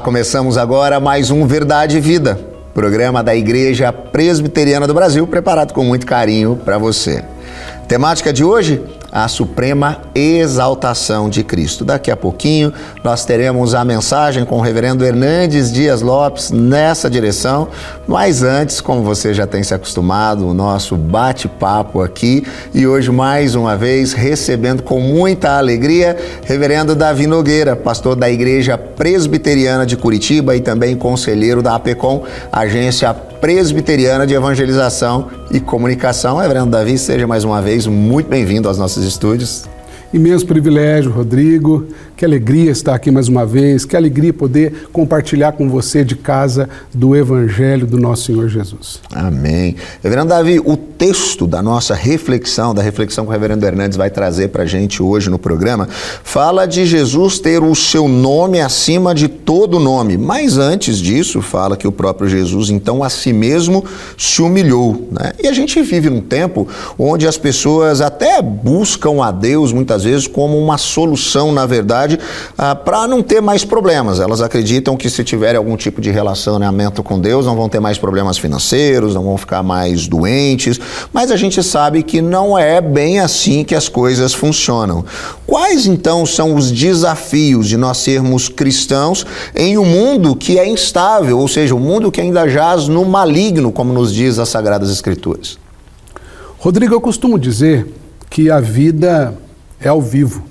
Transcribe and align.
Começamos 0.00 0.56
agora 0.56 1.00
mais 1.00 1.30
um 1.30 1.46
Verdade 1.46 1.96
e 1.96 2.00
Vida, 2.00 2.38
programa 2.72 3.22
da 3.22 3.34
Igreja 3.34 3.92
Presbiteriana 3.92 4.86
do 4.86 4.94
Brasil, 4.94 5.26
preparado 5.26 5.72
com 5.72 5.82
muito 5.84 6.06
carinho 6.06 6.56
para 6.64 6.78
você. 6.78 7.24
Temática 7.88 8.32
de 8.32 8.44
hoje: 8.44 8.82
a 9.10 9.26
suprema 9.28 10.02
exaltação 10.14 11.30
de 11.30 11.42
Cristo. 11.42 11.84
Daqui 11.84 12.10
a 12.10 12.16
pouquinho 12.16 12.72
nós 13.02 13.24
teremos 13.24 13.74
a 13.74 13.84
mensagem 13.84 14.44
com 14.44 14.58
o 14.58 14.60
reverendo 14.60 15.04
Hernandes 15.04 15.72
Dias 15.72 16.02
Lopes 16.02 16.50
nessa 16.50 17.08
direção, 17.08 17.68
mas 18.06 18.42
antes, 18.42 18.80
como 18.80 19.02
você 19.02 19.32
já 19.32 19.46
tem 19.46 19.62
se 19.62 19.74
acostumado, 19.74 20.46
o 20.46 20.54
nosso 20.54 20.96
bate-papo 20.96 22.02
aqui 22.02 22.46
e 22.74 22.86
hoje 22.86 23.10
mais 23.10 23.54
uma 23.54 23.76
vez 23.76 24.12
recebendo 24.12 24.82
com 24.82 25.00
muita 25.00 25.56
alegria 25.58 26.16
reverendo 26.44 26.94
Davi 26.94 27.26
Nogueira, 27.26 27.74
pastor 27.74 28.14
da 28.14 28.30
Igreja 28.30 28.76
Presbiteriana 28.76 29.86
de 29.86 29.96
Curitiba 29.96 30.54
e 30.54 30.60
também 30.60 30.96
conselheiro 30.96 31.62
da 31.62 31.74
APECOM, 31.74 32.24
agência 32.52 33.16
presbiteriana 33.40 34.26
de 34.26 34.34
evangelização 34.34 35.28
e 35.50 35.60
comunicação. 35.60 36.38
Reverendo 36.38 36.70
Davi, 36.70 36.98
seja 36.98 37.26
mais 37.26 37.44
uma 37.44 37.62
vez 37.62 37.86
muito 37.86 38.28
bem-vindo 38.28 38.68
aos 38.68 38.78
nossos 38.78 39.04
estúdios. 39.04 39.64
Imenso 40.12 40.46
privilégio, 40.46 41.10
Rodrigo. 41.10 41.86
Que 42.18 42.24
alegria 42.24 42.72
estar 42.72 42.96
aqui 42.96 43.12
mais 43.12 43.28
uma 43.28 43.46
vez. 43.46 43.84
Que 43.84 43.96
alegria 43.96 44.32
poder 44.32 44.88
compartilhar 44.92 45.52
com 45.52 45.68
você 45.68 46.02
de 46.02 46.16
casa 46.16 46.68
do 46.92 47.14
Evangelho 47.14 47.86
do 47.86 47.96
nosso 47.96 48.24
Senhor 48.24 48.48
Jesus. 48.48 48.98
Amém. 49.14 49.76
Reverendo 50.02 50.30
Davi, 50.30 50.58
o 50.58 50.76
texto 50.76 51.46
da 51.46 51.62
nossa 51.62 51.94
reflexão, 51.94 52.74
da 52.74 52.82
reflexão 52.82 53.24
que 53.24 53.30
o 53.30 53.32
Reverendo 53.32 53.64
Hernandes 53.64 53.96
vai 53.96 54.10
trazer 54.10 54.48
para 54.48 54.64
a 54.64 54.66
gente 54.66 55.00
hoje 55.00 55.30
no 55.30 55.38
programa, 55.38 55.88
fala 56.24 56.66
de 56.66 56.84
Jesus 56.84 57.38
ter 57.38 57.62
o 57.62 57.72
seu 57.76 58.08
nome 58.08 58.60
acima 58.60 59.14
de 59.14 59.28
todo 59.28 59.78
nome. 59.78 60.18
Mas 60.18 60.58
antes 60.58 60.98
disso, 60.98 61.40
fala 61.40 61.76
que 61.76 61.86
o 61.86 61.92
próprio 61.92 62.28
Jesus, 62.28 62.68
então, 62.68 63.04
a 63.04 63.08
si 63.08 63.32
mesmo 63.32 63.84
se 64.16 64.42
humilhou. 64.42 65.06
Né? 65.12 65.34
E 65.40 65.46
a 65.46 65.52
gente 65.52 65.80
vive 65.82 66.10
num 66.10 66.20
tempo 66.20 66.66
onde 66.98 67.28
as 67.28 67.38
pessoas 67.38 68.00
até 68.00 68.42
buscam 68.42 69.22
a 69.22 69.30
Deus 69.30 69.72
muitas 69.72 70.02
vezes 70.02 70.26
como 70.26 70.58
uma 70.58 70.78
solução, 70.78 71.52
na 71.52 71.64
verdade, 71.64 72.07
ah, 72.56 72.74
para 72.74 73.06
não 73.06 73.22
ter 73.22 73.40
mais 73.40 73.64
problemas. 73.64 74.20
Elas 74.20 74.40
acreditam 74.40 74.96
que 74.96 75.10
se 75.10 75.24
tiverem 75.24 75.58
algum 75.58 75.76
tipo 75.76 76.00
de 76.00 76.10
relacionamento 76.10 77.02
com 77.02 77.18
Deus, 77.18 77.44
não 77.44 77.56
vão 77.56 77.68
ter 77.68 77.80
mais 77.80 77.98
problemas 77.98 78.38
financeiros, 78.38 79.14
não 79.14 79.24
vão 79.24 79.36
ficar 79.36 79.62
mais 79.62 80.06
doentes, 80.06 80.80
mas 81.12 81.30
a 81.30 81.36
gente 81.36 81.62
sabe 81.62 82.02
que 82.02 82.20
não 82.22 82.58
é 82.58 82.80
bem 82.80 83.20
assim 83.20 83.64
que 83.64 83.74
as 83.74 83.88
coisas 83.88 84.32
funcionam. 84.32 85.04
Quais 85.46 85.86
então 85.86 86.24
são 86.24 86.54
os 86.54 86.70
desafios 86.70 87.66
de 87.68 87.76
nós 87.76 87.98
sermos 87.98 88.48
cristãos 88.48 89.26
em 89.54 89.76
um 89.76 89.84
mundo 89.84 90.36
que 90.36 90.58
é 90.58 90.68
instável, 90.68 91.38
ou 91.38 91.48
seja, 91.48 91.74
um 91.74 91.80
mundo 91.80 92.12
que 92.12 92.20
ainda 92.20 92.48
jaz 92.48 92.88
no 92.88 93.04
maligno, 93.04 93.72
como 93.72 93.92
nos 93.92 94.12
diz 94.12 94.38
as 94.38 94.48
Sagradas 94.48 94.90
Escrituras? 94.90 95.58
Rodrigo, 96.58 96.94
eu 96.94 97.00
costumo 97.00 97.38
dizer 97.38 97.86
que 98.28 98.50
a 98.50 98.60
vida 98.60 99.38
é 99.80 99.88
ao 99.88 100.02
vivo. 100.02 100.42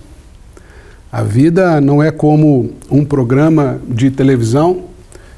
A 1.12 1.24
vida 1.24 1.80
não 1.80 2.04
é 2.04 2.12
como 2.12 2.72
um 2.92 3.06
programa 3.06 3.80
de 3.88 4.12
televisão 4.12 4.84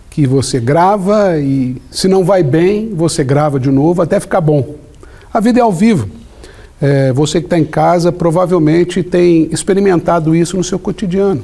que 0.09 0.25
você 0.25 0.59
grava 0.59 1.37
e, 1.37 1.77
se 1.91 2.07
não 2.07 2.23
vai 2.23 2.41
bem, 2.41 2.93
você 2.95 3.23
grava 3.23 3.59
de 3.59 3.69
novo 3.69 4.01
até 4.01 4.19
ficar 4.19 4.41
bom. 4.41 4.75
A 5.31 5.39
vida 5.39 5.59
é 5.59 5.61
ao 5.61 5.71
vivo. 5.71 6.09
É, 6.81 7.13
você 7.13 7.39
que 7.39 7.45
está 7.45 7.59
em 7.59 7.65
casa 7.65 8.11
provavelmente 8.11 9.03
tem 9.03 9.47
experimentado 9.51 10.35
isso 10.35 10.57
no 10.57 10.63
seu 10.63 10.79
cotidiano. 10.79 11.43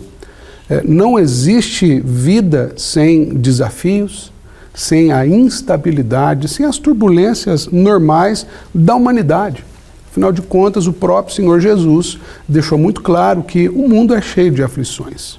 É, 0.68 0.82
não 0.84 1.20
existe 1.20 2.00
vida 2.00 2.74
sem 2.78 3.26
desafios, 3.26 4.32
sem 4.74 5.12
a 5.12 5.28
instabilidade, 5.28 6.48
sem 6.48 6.66
as 6.66 6.80
turbulências 6.80 7.68
normais 7.68 8.48
da 8.74 8.96
humanidade. 8.96 9.64
Afinal 10.16 10.32
de 10.32 10.42
contas, 10.42 10.88
o 10.88 10.94
próprio 10.94 11.36
Senhor 11.36 11.60
Jesus 11.60 12.18
deixou 12.48 12.78
muito 12.78 13.02
claro 13.02 13.44
que 13.44 13.68
o 13.68 13.86
mundo 13.86 14.14
é 14.14 14.22
cheio 14.22 14.50
de 14.50 14.64
aflições. 14.64 15.38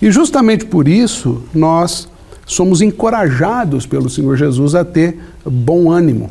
E 0.00 0.10
justamente 0.10 0.64
por 0.64 0.88
isso 0.88 1.42
nós 1.54 2.08
somos 2.46 2.80
encorajados 2.80 3.84
pelo 3.84 4.08
Senhor 4.08 4.34
Jesus 4.38 4.74
a 4.74 4.82
ter 4.82 5.18
bom 5.44 5.90
ânimo. 5.90 6.30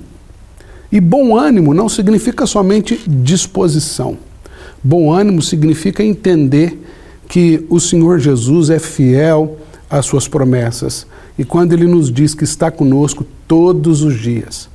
E 0.92 1.00
bom 1.00 1.38
ânimo 1.38 1.72
não 1.72 1.88
significa 1.88 2.48
somente 2.48 3.00
disposição. 3.08 4.18
Bom 4.84 5.14
ânimo 5.14 5.40
significa 5.40 6.04
entender 6.04 6.82
que 7.28 7.64
o 7.70 7.80
Senhor 7.80 8.18
Jesus 8.18 8.72
é 8.72 8.80
fiel 8.80 9.60
às 9.88 10.08
suas 10.08 10.28
promessas. 10.28 11.06
E 11.38 11.46
quando 11.46 11.74
ele 11.74 11.86
nos 11.86 12.12
diz 12.12 12.34
que 12.34 12.44
está 12.44 12.72
conosco 12.72 13.24
todos 13.48 14.02
os 14.02 14.20
dias, 14.20 14.68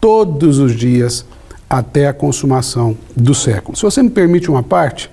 todos 0.00 0.60
os 0.60 0.72
dias, 0.72 1.24
até 1.72 2.06
a 2.06 2.12
consumação 2.12 2.94
do 3.16 3.34
século. 3.34 3.74
Se 3.74 3.82
você 3.82 4.02
me 4.02 4.10
permite 4.10 4.50
uma 4.50 4.62
parte, 4.62 5.10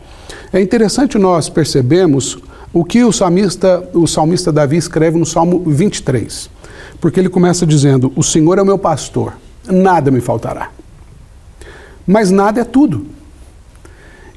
é 0.52 0.60
interessante 0.60 1.18
nós 1.18 1.48
percebemos 1.48 2.38
o 2.74 2.84
que 2.84 3.02
o 3.02 3.14
salmista, 3.14 3.90
o 3.94 4.06
salmista 4.06 4.52
Davi 4.52 4.76
escreve 4.76 5.18
no 5.18 5.26
Salmo 5.26 5.64
23. 5.66 6.50
Porque 7.00 7.18
ele 7.18 7.30
começa 7.30 7.66
dizendo: 7.66 8.12
O 8.14 8.22
Senhor 8.22 8.60
é 8.60 8.62
o 8.62 8.66
meu 8.66 8.78
pastor, 8.78 9.38
nada 9.66 10.12
me 10.12 10.20
faltará. 10.20 10.70
Mas 12.06 12.30
nada 12.30 12.60
é 12.60 12.66
tudo. 12.66 13.06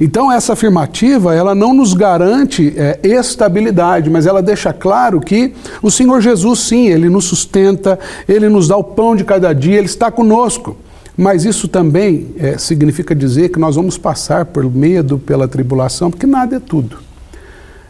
Então 0.00 0.31
essa 0.31 0.53
afirmativa, 0.53 1.34
ela 1.34 1.56
não 1.56 1.75
nos 1.75 1.93
garante 1.93 2.72
é, 2.77 3.00
estabilidade, 3.03 4.09
mas 4.09 4.27
ela 4.27 4.41
deixa 4.41 4.72
claro 4.72 5.21
que 5.21 5.54
o 5.83 5.91
Senhor 5.91 6.21
Jesus, 6.21 6.60
sim, 6.60 6.87
ele 6.87 7.09
nos 7.09 7.25
sustenta, 7.25 7.99
ele 8.28 8.49
nos 8.49 8.69
dá 8.69 8.77
o 8.77 8.84
pão 8.84 9.16
de 9.16 9.25
cada 9.25 9.53
dia, 9.53 9.78
ele 9.78 9.87
está 9.87 10.09
conosco. 10.09 10.77
Mas 11.16 11.44
isso 11.44 11.68
também 11.68 12.28
é, 12.38 12.56
significa 12.56 13.14
dizer 13.14 13.50
que 13.50 13.58
nós 13.58 13.76
vamos 13.76 13.98
passar 13.98 14.46
por 14.46 14.64
medo, 14.64 15.18
pela 15.18 15.46
tribulação, 15.46 16.10
porque 16.10 16.26
nada 16.26 16.56
é 16.56 16.60
tudo. 16.60 16.98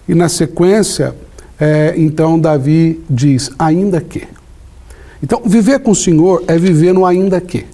E 0.09 0.15
na 0.15 0.29
sequência, 0.29 1.15
é, 1.59 1.95
então 1.97 2.39
Davi 2.39 3.01
diz: 3.09 3.51
ainda 3.59 4.01
que. 4.01 4.25
Então, 5.23 5.41
viver 5.45 5.79
com 5.79 5.93
o 5.93 5.97
Senhor 5.97 6.43
é 6.49 6.59
viver 6.59 6.93
no 6.93 7.07
ainda 7.07 7.41
que. 7.41 7.65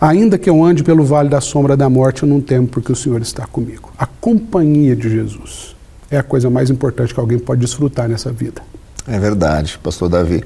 Ainda 0.00 0.38
que 0.38 0.48
eu 0.48 0.62
ande 0.62 0.84
pelo 0.84 1.02
vale 1.02 1.28
da 1.28 1.40
sombra 1.40 1.76
da 1.76 1.88
morte, 1.88 2.22
eu 2.22 2.28
não 2.28 2.40
temo, 2.40 2.68
porque 2.68 2.92
o 2.92 2.96
Senhor 2.96 3.20
está 3.22 3.46
comigo. 3.46 3.90
A 3.98 4.06
companhia 4.06 4.94
de 4.94 5.08
Jesus 5.08 5.74
é 6.10 6.18
a 6.18 6.22
coisa 6.22 6.48
mais 6.48 6.70
importante 6.70 7.12
que 7.12 7.18
alguém 7.18 7.38
pode 7.38 7.62
desfrutar 7.62 8.08
nessa 8.08 8.30
vida. 8.30 8.62
É 9.10 9.18
verdade, 9.18 9.78
pastor 9.82 10.10
Davi. 10.10 10.44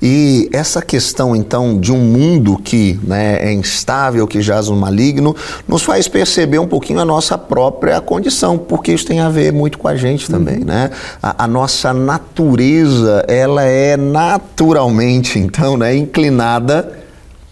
E 0.00 0.48
essa 0.52 0.80
questão, 0.80 1.34
então, 1.34 1.80
de 1.80 1.92
um 1.92 1.98
mundo 1.98 2.56
que 2.56 2.98
né, 3.02 3.38
é 3.40 3.52
instável, 3.52 4.24
que 4.24 4.40
jaz 4.40 4.68
no 4.68 4.76
maligno, 4.76 5.34
nos 5.66 5.82
faz 5.82 6.06
perceber 6.06 6.60
um 6.60 6.66
pouquinho 6.68 7.00
a 7.00 7.04
nossa 7.04 7.36
própria 7.36 8.00
condição, 8.00 8.56
porque 8.56 8.92
isso 8.92 9.04
tem 9.04 9.18
a 9.18 9.28
ver 9.28 9.52
muito 9.52 9.78
com 9.78 9.88
a 9.88 9.96
gente 9.96 10.30
também, 10.30 10.58
uhum. 10.58 10.64
né? 10.64 10.90
A, 11.20 11.44
a, 11.44 11.48
nossa 11.48 11.92
natureza, 11.92 13.24
ela 13.26 13.64
é 13.64 13.96
naturalmente, 13.96 15.40
então, 15.40 15.76
né, 15.76 15.96
inclinada 15.96 16.92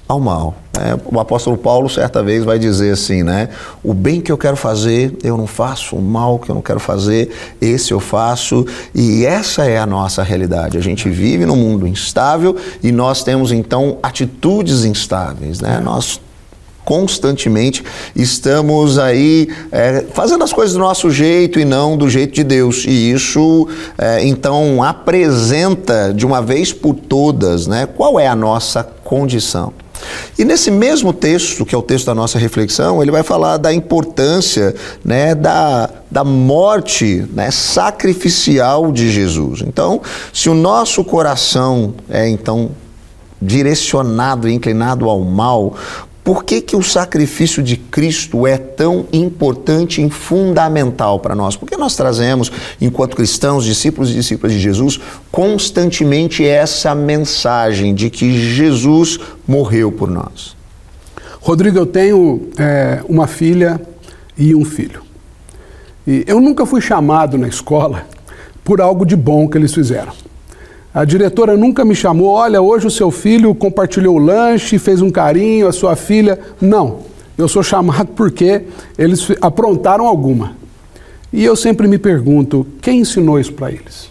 ao 0.06 0.20
mal. 0.20 0.61
É, 0.78 0.98
o 1.04 1.20
apóstolo 1.20 1.56
Paulo, 1.56 1.88
certa 1.90 2.22
vez, 2.22 2.44
vai 2.44 2.58
dizer 2.58 2.92
assim, 2.92 3.22
né? 3.22 3.50
O 3.84 3.92
bem 3.92 4.22
que 4.22 4.32
eu 4.32 4.38
quero 4.38 4.56
fazer, 4.56 5.14
eu 5.22 5.36
não 5.36 5.46
faço. 5.46 5.96
O 5.96 6.00
mal 6.00 6.38
que 6.38 6.50
eu 6.50 6.54
não 6.54 6.62
quero 6.62 6.80
fazer, 6.80 7.30
esse 7.60 7.92
eu 7.92 8.00
faço. 8.00 8.66
E 8.94 9.26
essa 9.26 9.66
é 9.66 9.78
a 9.78 9.84
nossa 9.84 10.22
realidade. 10.22 10.78
A 10.78 10.80
gente 10.80 11.10
vive 11.10 11.44
num 11.44 11.56
mundo 11.56 11.86
instável 11.86 12.56
e 12.82 12.90
nós 12.90 13.22
temos, 13.22 13.52
então, 13.52 13.98
atitudes 14.02 14.84
instáveis, 14.84 15.60
né? 15.60 15.78
Nós 15.84 16.18
constantemente 16.84 17.84
estamos 18.14 18.98
aí 18.98 19.48
é, 19.70 20.04
fazendo 20.12 20.42
as 20.42 20.52
coisas 20.52 20.74
do 20.74 20.80
nosso 20.80 21.10
jeito 21.10 21.60
e 21.60 21.64
não 21.64 21.96
do 21.96 22.08
jeito 22.08 22.34
de 22.34 22.44
Deus. 22.44 22.84
E 22.86 23.12
isso, 23.12 23.68
é, 23.96 24.26
então, 24.26 24.82
apresenta 24.82 26.12
de 26.14 26.26
uma 26.26 26.42
vez 26.42 26.72
por 26.72 26.94
todas 26.94 27.66
né, 27.66 27.86
qual 27.86 28.18
é 28.18 28.26
a 28.26 28.34
nossa 28.34 28.82
condição. 29.04 29.72
E 30.38 30.44
nesse 30.44 30.70
mesmo 30.70 31.12
texto, 31.12 31.64
que 31.64 31.74
é 31.74 31.78
o 31.78 31.82
texto 31.82 32.06
da 32.06 32.14
nossa 32.14 32.38
reflexão, 32.38 33.02
ele 33.02 33.10
vai 33.10 33.22
falar 33.22 33.56
da 33.56 33.72
importância 33.72 34.74
né, 35.04 35.34
da, 35.34 35.88
da 36.10 36.24
morte 36.24 37.26
né, 37.32 37.50
sacrificial 37.50 38.92
de 38.92 39.10
Jesus. 39.10 39.62
Então, 39.66 40.00
se 40.32 40.48
o 40.48 40.54
nosso 40.54 41.04
coração 41.04 41.94
é 42.08 42.28
então 42.28 42.70
direcionado 43.40 44.48
e 44.48 44.52
inclinado 44.52 45.08
ao 45.08 45.20
mal, 45.20 45.74
por 46.24 46.44
que, 46.44 46.60
que 46.60 46.76
o 46.76 46.82
sacrifício 46.82 47.62
de 47.62 47.76
Cristo 47.76 48.46
é 48.46 48.56
tão 48.56 49.06
importante 49.12 50.04
e 50.04 50.08
fundamental 50.08 51.18
para 51.18 51.34
nós? 51.34 51.56
Porque 51.56 51.76
nós 51.76 51.96
trazemos, 51.96 52.50
enquanto 52.80 53.16
cristãos, 53.16 53.64
discípulos 53.64 54.10
e 54.10 54.14
discípulas 54.14 54.52
de 54.52 54.60
Jesus, 54.60 55.00
constantemente 55.32 56.46
essa 56.46 56.94
mensagem 56.94 57.92
de 57.92 58.08
que 58.08 58.38
Jesus 58.38 59.18
morreu 59.48 59.90
por 59.90 60.08
nós. 60.08 60.56
Rodrigo, 61.40 61.78
eu 61.78 61.86
tenho 61.86 62.48
é, 62.56 63.02
uma 63.08 63.26
filha 63.26 63.80
e 64.38 64.54
um 64.54 64.64
filho. 64.64 65.02
E 66.06 66.24
eu 66.28 66.40
nunca 66.40 66.64
fui 66.64 66.80
chamado 66.80 67.36
na 67.36 67.48
escola 67.48 68.06
por 68.62 68.80
algo 68.80 69.04
de 69.04 69.16
bom 69.16 69.48
que 69.48 69.58
eles 69.58 69.74
fizeram. 69.74 70.12
A 70.94 71.06
diretora 71.06 71.56
nunca 71.56 71.86
me 71.86 71.94
chamou, 71.94 72.28
olha, 72.28 72.60
hoje 72.60 72.86
o 72.86 72.90
seu 72.90 73.10
filho 73.10 73.54
compartilhou 73.54 74.16
o 74.16 74.18
lanche, 74.18 74.78
fez 74.78 75.00
um 75.00 75.10
carinho, 75.10 75.66
a 75.66 75.72
sua 75.72 75.96
filha. 75.96 76.38
Não, 76.60 76.98
eu 77.38 77.48
sou 77.48 77.62
chamado 77.62 78.08
porque 78.14 78.62
eles 78.98 79.26
aprontaram 79.40 80.06
alguma. 80.06 80.54
E 81.32 81.42
eu 81.42 81.56
sempre 81.56 81.88
me 81.88 81.96
pergunto, 81.96 82.66
quem 82.82 83.00
ensinou 83.00 83.40
isso 83.40 83.54
para 83.54 83.70
eles? 83.70 84.10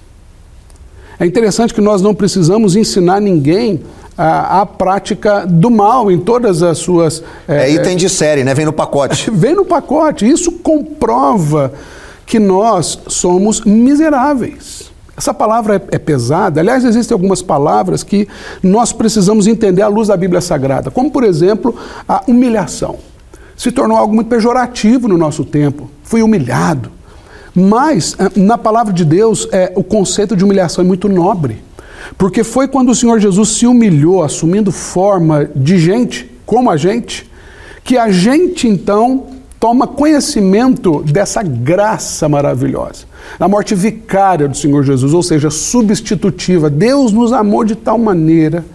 É 1.19 1.25
interessante 1.25 1.71
que 1.71 1.81
nós 1.81 2.01
não 2.01 2.15
precisamos 2.15 2.75
ensinar 2.75 3.21
ninguém 3.21 3.81
a, 4.17 4.61
a, 4.61 4.65
prática 4.65 5.45
do 5.45 5.69
mal 5.69 6.11
em 6.11 6.19
todas 6.19 6.63
as 6.63 6.79
suas. 6.79 7.23
É, 7.47 7.69
é 7.69 7.73
item 7.75 7.95
de 7.95 8.09
série, 8.09 8.43
né? 8.43 8.55
Vem 8.55 8.65
no 8.65 8.73
pacote. 8.73 9.29
Vem 9.31 9.53
no 9.53 9.63
pacote. 9.63 10.27
Isso 10.27 10.51
comprova 10.51 11.71
que 12.25 12.39
nós 12.39 12.99
somos 13.07 13.61
miseráveis. 13.61 14.90
Essa 15.21 15.35
palavra 15.35 15.75
é, 15.75 15.95
é, 15.97 15.99
pesada. 15.99 16.61
Aliás, 16.61 16.83
existem 16.83 17.13
algumas 17.13 17.43
palavras 17.43 18.01
que 18.01 18.27
nós 18.63 18.91
precisamos 18.91 19.45
entender 19.45 19.83
à 19.83 19.87
luz 19.87 20.07
da 20.07 20.17
Bíblia 20.17 20.41
Sagrada, 20.41 20.89
como, 20.89 21.11
por 21.11 21.23
exemplo, 21.23 21.75
a 22.09 22.23
humilhação. 22.27 22.97
Se 23.55 23.71
tornou 23.71 23.95
algo 23.95 24.15
muito 24.15 24.29
pejorativo 24.29 25.07
no 25.07 25.19
nosso 25.19 25.45
tempo. 25.45 25.91
Fui 26.01 26.23
humilhado. 26.23 26.91
Mas, 27.53 28.15
eh, 28.17 28.31
na 28.35 28.57
palavra 28.57 28.91
de 28.91 29.05
Deus, 29.05 29.47
é, 29.51 29.71
o 29.75 29.83
conceito 29.83 30.35
de 30.35 30.43
humilhação 30.43 30.83
é 30.83 30.87
muito 30.87 31.07
nobre. 31.07 31.63
Porque 32.17 32.43
foi 32.43 32.67
quando 32.67 32.89
o 32.89 32.95
Senhor 32.95 33.19
Jesus 33.19 33.49
se 33.49 33.67
humilhou, 33.67 34.23
assumindo 34.23 34.71
forma 34.71 35.47
de 35.55 35.77
gente, 35.77 36.31
como 36.47 36.67
a 36.67 36.77
gente, 36.77 37.29
que 37.83 37.95
a 37.95 38.09
gente 38.09 38.67
então 38.67 39.27
toma 39.61 39.85
conhecimento 39.85 41.03
dessa 41.03 41.43
graça 41.43 42.27
maravilhosa. 42.27 43.05
Na 43.39 43.47
morte 43.47 43.75
vicária 43.75 44.47
do 44.47 44.57
Senhor 44.57 44.83
Jesus, 44.83 45.13
ou 45.13 45.21
seja, 45.21 45.51
substitutiva. 45.51 46.67
Deus 46.67 47.11
nos 47.11 47.31
amou 47.31 47.63
de 47.63 47.75
tal 47.75 47.99
maneira 47.99 48.65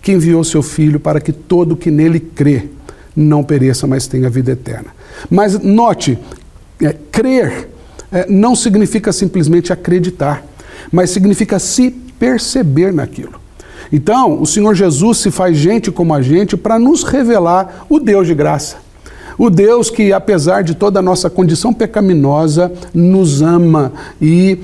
que 0.00 0.10
enviou 0.10 0.42
seu 0.42 0.62
Filho 0.62 0.98
para 0.98 1.20
que 1.20 1.32
todo 1.32 1.76
que 1.76 1.90
nele 1.90 2.18
crê 2.18 2.70
não 3.14 3.44
pereça, 3.44 3.86
mas 3.86 4.06
tenha 4.06 4.30
vida 4.30 4.52
eterna. 4.52 4.86
Mas 5.28 5.58
note, 5.62 6.18
é, 6.80 6.96
crer 7.12 7.68
é, 8.10 8.26
não 8.26 8.56
significa 8.56 9.12
simplesmente 9.12 9.70
acreditar, 9.70 10.42
mas 10.90 11.10
significa 11.10 11.58
se 11.58 11.90
perceber 11.90 12.90
naquilo. 12.90 13.34
Então, 13.92 14.40
o 14.40 14.46
Senhor 14.46 14.74
Jesus 14.74 15.18
se 15.18 15.30
faz 15.30 15.58
gente 15.58 15.90
como 15.90 16.14
a 16.14 16.22
gente 16.22 16.56
para 16.56 16.78
nos 16.78 17.02
revelar 17.02 17.84
o 17.90 18.00
Deus 18.00 18.26
de 18.26 18.34
graça. 18.34 18.76
O 19.38 19.50
Deus 19.50 19.90
que, 19.90 20.12
apesar 20.12 20.62
de 20.62 20.74
toda 20.74 20.98
a 20.98 21.02
nossa 21.02 21.28
condição 21.30 21.72
pecaminosa, 21.72 22.72
nos 22.92 23.42
ama 23.42 23.92
e 24.20 24.58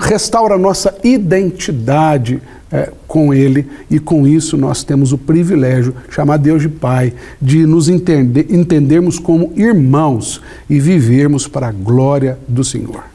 restaura 0.00 0.54
a 0.54 0.58
nossa 0.58 0.94
identidade 1.02 2.40
é, 2.72 2.90
com 3.06 3.34
Ele, 3.34 3.66
e 3.90 3.98
com 3.98 4.26
isso 4.26 4.56
nós 4.56 4.82
temos 4.82 5.12
o 5.12 5.18
privilégio, 5.18 5.94
chamar 6.08 6.38
Deus 6.38 6.62
de 6.62 6.70
Pai, 6.70 7.12
de 7.40 7.66
nos 7.66 7.88
entender, 7.88 8.46
entendermos 8.48 9.18
como 9.18 9.52
irmãos 9.54 10.40
e 10.70 10.80
vivermos 10.80 11.46
para 11.46 11.68
a 11.68 11.72
glória 11.72 12.38
do 12.48 12.64
Senhor. 12.64 13.11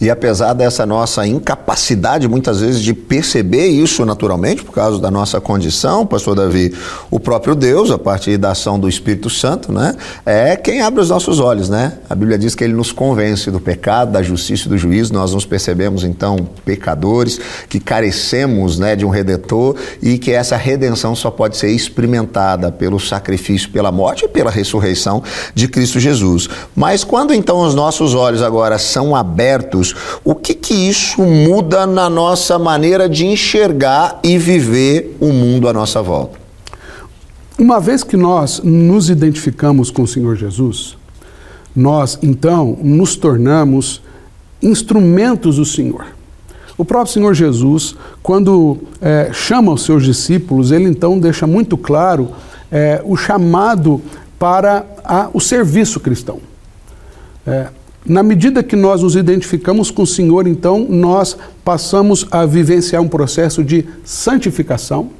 E 0.00 0.10
apesar 0.10 0.52
dessa 0.52 0.86
nossa 0.86 1.26
incapacidade, 1.26 2.28
muitas 2.28 2.60
vezes, 2.60 2.80
de 2.80 2.94
perceber 2.94 3.66
isso 3.66 4.04
naturalmente, 4.04 4.62
por 4.62 4.72
causa 4.72 4.98
da 5.00 5.10
nossa 5.10 5.40
condição, 5.40 6.06
pastor 6.06 6.36
Davi, 6.36 6.72
o 7.10 7.18
próprio 7.18 7.54
Deus, 7.54 7.90
a 7.90 7.98
partir 7.98 8.36
da 8.36 8.52
ação 8.52 8.78
do 8.78 8.88
Espírito 8.88 9.28
Santo, 9.28 9.72
né, 9.72 9.94
é 10.24 10.56
quem 10.56 10.82
abre 10.82 11.00
os 11.00 11.10
nossos 11.10 11.40
olhos, 11.40 11.68
né? 11.68 11.94
A 12.08 12.14
Bíblia 12.14 12.38
diz 12.38 12.54
que 12.54 12.62
ele 12.62 12.72
nos 12.72 12.92
convence 12.92 13.50
do 13.50 13.58
pecado, 13.58 14.12
da 14.12 14.22
justiça 14.22 14.66
e 14.66 14.68
do 14.68 14.78
juízo. 14.78 15.12
Nós 15.12 15.34
nos 15.34 15.44
percebemos, 15.44 16.04
então, 16.04 16.48
pecadores, 16.64 17.40
que 17.68 17.80
carecemos 17.80 18.78
né, 18.78 18.94
de 18.94 19.04
um 19.04 19.08
redentor 19.08 19.76
e 20.02 20.18
que 20.18 20.30
essa 20.32 20.56
redenção 20.56 21.14
só 21.14 21.30
pode 21.30 21.56
ser 21.56 21.70
experimentada 21.70 22.70
pelo 22.70 23.00
sacrifício, 23.00 23.70
pela 23.70 23.90
morte 23.90 24.24
e 24.24 24.28
pela 24.28 24.50
ressurreição 24.50 25.22
de 25.54 25.68
Cristo 25.68 25.98
Jesus. 25.98 26.48
Mas 26.74 27.04
quando 27.04 27.34
então 27.34 27.60
os 27.60 27.74
nossos 27.74 28.14
olhos 28.14 28.42
agora 28.42 28.78
são 28.78 29.14
abertos, 29.14 29.87
O 30.24 30.34
que 30.34 30.54
que 30.54 30.74
isso 30.74 31.22
muda 31.22 31.86
na 31.86 32.08
nossa 32.08 32.58
maneira 32.58 33.08
de 33.08 33.26
enxergar 33.26 34.20
e 34.22 34.38
viver 34.38 35.16
o 35.20 35.32
mundo 35.32 35.68
à 35.68 35.72
nossa 35.72 36.02
volta? 36.02 36.38
Uma 37.58 37.80
vez 37.80 38.04
que 38.04 38.16
nós 38.16 38.60
nos 38.62 39.10
identificamos 39.10 39.90
com 39.90 40.02
o 40.02 40.06
Senhor 40.06 40.36
Jesus, 40.36 40.96
nós 41.74 42.18
então 42.22 42.78
nos 42.82 43.16
tornamos 43.16 44.00
instrumentos 44.62 45.56
do 45.56 45.64
Senhor. 45.64 46.06
O 46.76 46.84
próprio 46.84 47.12
Senhor 47.12 47.34
Jesus, 47.34 47.96
quando 48.22 48.78
é, 49.00 49.30
chama 49.32 49.72
os 49.72 49.82
seus 49.82 50.04
discípulos, 50.04 50.70
ele 50.70 50.88
então 50.88 51.18
deixa 51.18 51.46
muito 51.46 51.76
claro 51.76 52.30
é, 52.70 53.02
o 53.04 53.16
chamado 53.16 54.00
para 54.38 54.86
a, 55.04 55.28
o 55.32 55.40
serviço 55.40 55.98
cristão. 55.98 56.38
É, 57.44 57.68
na 58.06 58.22
medida 58.22 58.62
que 58.62 58.76
nós 58.76 59.02
nos 59.02 59.16
identificamos 59.16 59.90
com 59.90 60.02
o 60.02 60.06
Senhor, 60.06 60.46
então 60.46 60.86
nós 60.88 61.36
passamos 61.64 62.26
a 62.30 62.46
vivenciar 62.46 63.02
um 63.02 63.08
processo 63.08 63.62
de 63.62 63.84
santificação, 64.04 65.10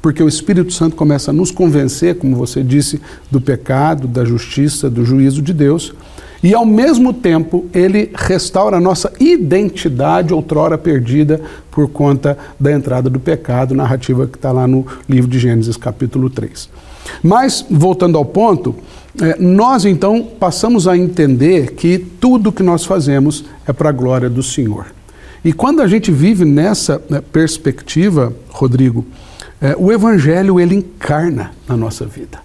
porque 0.00 0.22
o 0.22 0.28
Espírito 0.28 0.72
Santo 0.72 0.96
começa 0.96 1.30
a 1.30 1.34
nos 1.34 1.50
convencer, 1.50 2.18
como 2.18 2.36
você 2.36 2.62
disse, 2.62 3.00
do 3.30 3.40
pecado, 3.40 4.06
da 4.06 4.24
justiça, 4.24 4.90
do 4.90 5.04
juízo 5.04 5.40
de 5.40 5.52
Deus, 5.52 5.94
e 6.42 6.54
ao 6.54 6.66
mesmo 6.66 7.12
tempo 7.12 7.66
ele 7.72 8.10
restaura 8.14 8.76
a 8.76 8.80
nossa 8.80 9.12
identidade 9.20 10.34
outrora 10.34 10.76
perdida 10.76 11.40
por 11.70 11.88
conta 11.88 12.36
da 12.58 12.72
entrada 12.72 13.08
do 13.08 13.20
pecado, 13.20 13.74
narrativa 13.74 14.26
que 14.26 14.36
está 14.36 14.50
lá 14.50 14.66
no 14.66 14.84
livro 15.08 15.30
de 15.30 15.38
Gênesis, 15.38 15.76
capítulo 15.76 16.28
3. 16.28 16.68
Mas, 17.22 17.64
voltando 17.70 18.18
ao 18.18 18.24
ponto, 18.24 18.74
é, 19.20 19.36
nós 19.38 19.84
então 19.84 20.22
passamos 20.22 20.88
a 20.88 20.96
entender 20.96 21.72
que 21.72 21.98
tudo 21.98 22.52
que 22.52 22.62
nós 22.62 22.84
fazemos 22.84 23.44
é 23.66 23.72
para 23.72 23.90
a 23.90 23.92
glória 23.92 24.30
do 24.30 24.42
Senhor. 24.42 24.86
E 25.44 25.52
quando 25.52 25.82
a 25.82 25.88
gente 25.88 26.10
vive 26.10 26.44
nessa 26.44 27.02
né, 27.10 27.20
perspectiva, 27.20 28.32
Rodrigo, 28.48 29.04
é, 29.60 29.74
o 29.76 29.92
Evangelho 29.92 30.58
ele 30.58 30.76
encarna 30.76 31.50
na 31.68 31.76
nossa 31.76 32.06
vida. 32.06 32.38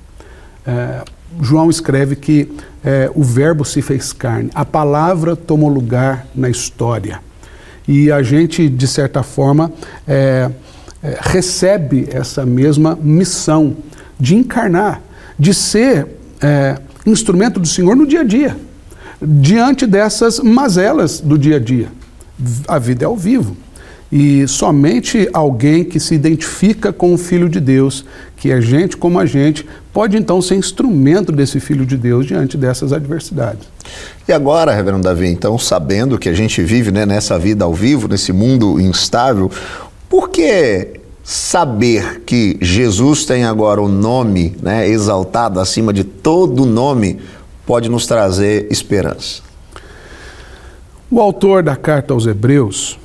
É, 0.66 1.04
João 1.42 1.70
escreve 1.70 2.16
que 2.16 2.52
é, 2.84 3.10
o 3.14 3.24
Verbo 3.24 3.64
se 3.64 3.82
fez 3.82 4.12
carne, 4.12 4.50
a 4.54 4.66
palavra 4.66 5.36
tomou 5.36 5.70
lugar 5.70 6.28
na 6.34 6.50
história. 6.50 7.20
E 7.88 8.12
a 8.12 8.22
gente, 8.22 8.68
de 8.68 8.88
certa 8.88 9.24
forma, 9.24 9.72
é, 10.08 10.50
é, 11.02 11.18
recebe 11.22 12.08
essa 12.12 12.46
mesma 12.46 12.98
missão 13.02 13.78
de 14.20 14.36
encarnar, 14.36 15.02
de 15.40 15.54
ser 15.54 16.08
é, 16.42 16.78
instrumento 17.06 17.60
do 17.60 17.68
Senhor 17.68 17.96
no 17.96 18.06
dia 18.06 18.22
a 18.22 18.24
dia, 18.24 18.58
diante 19.22 19.86
dessas 19.86 20.40
mazelas 20.40 21.20
do 21.20 21.38
dia 21.38 21.58
a 21.58 21.60
dia. 21.60 21.90
A 22.68 22.78
vida 22.78 23.04
é 23.04 23.08
ao 23.08 23.18
vivo. 23.18 23.56
E 24.10 24.48
somente 24.48 25.28
alguém 25.34 25.84
que 25.84 26.00
se 26.00 26.16
identifica 26.16 26.94
com 26.94 27.14
o 27.14 27.18
Filho 27.18 27.50
de 27.50 27.60
Deus, 27.60 28.06
que 28.38 28.52
é 28.52 28.62
gente 28.62 28.96
como 28.96 29.20
a 29.20 29.26
gente, 29.26 29.66
pode 29.92 30.16
então 30.16 30.42
ser 30.42 30.56
instrumento 30.56 31.32
desse 31.32 31.60
Filho 31.60 31.86
de 31.86 31.98
Deus 31.98 32.26
diante 32.26 32.56
dessas 32.56 32.94
adversidades. 32.94 33.68
E 34.26 34.32
agora, 34.32 34.74
Reverendo 34.74 35.04
Davi, 35.04 35.28
então, 35.28 35.58
sabendo 35.58 36.18
que 36.18 36.30
a 36.30 36.34
gente 36.34 36.62
vive 36.62 36.90
né, 36.90 37.06
nessa 37.06 37.38
vida 37.38 37.66
ao 37.66 37.74
vivo, 37.74 38.08
nesse 38.08 38.32
mundo 38.32 38.80
instável, 38.80 39.52
por 40.10 40.30
que 40.30 40.97
saber 41.30 42.22
que 42.22 42.58
Jesus 42.62 43.26
tem 43.26 43.44
agora 43.44 43.82
o 43.82 43.90
nome 43.90 44.56
né, 44.62 44.88
exaltado 44.88 45.60
acima 45.60 45.92
de 45.92 46.06
todo 46.06 46.66
nome 46.66 47.20
pode 47.66 47.90
nos 47.90 48.08
trazer 48.08 48.66
esperança. 48.72 49.42
O 51.12 51.20
autor 51.20 51.62
da 51.62 51.76
carta 51.76 52.14
aos 52.14 52.26
Hebreus, 52.26 52.98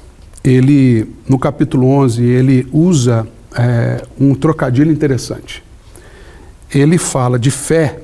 ele 0.44 1.12
no 1.28 1.36
capítulo 1.36 1.88
11, 1.88 2.22
ele 2.22 2.68
usa 2.72 3.26
é, 3.58 4.04
um 4.20 4.36
trocadilho 4.36 4.92
interessante. 4.92 5.64
Ele 6.72 6.98
fala 6.98 7.40
de 7.40 7.50
fé 7.50 7.98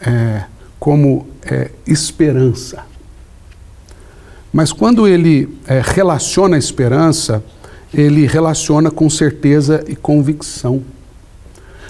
é, 0.00 0.44
como 0.80 1.26
é, 1.44 1.72
esperança. 1.86 2.84
Mas 4.50 4.72
quando 4.72 5.06
ele 5.06 5.58
é, 5.68 5.82
relaciona 5.84 6.56
a 6.56 6.58
esperança, 6.58 7.44
ele 7.96 8.26
relaciona 8.26 8.90
com 8.90 9.08
certeza 9.08 9.82
e 9.88 9.96
convicção. 9.96 10.82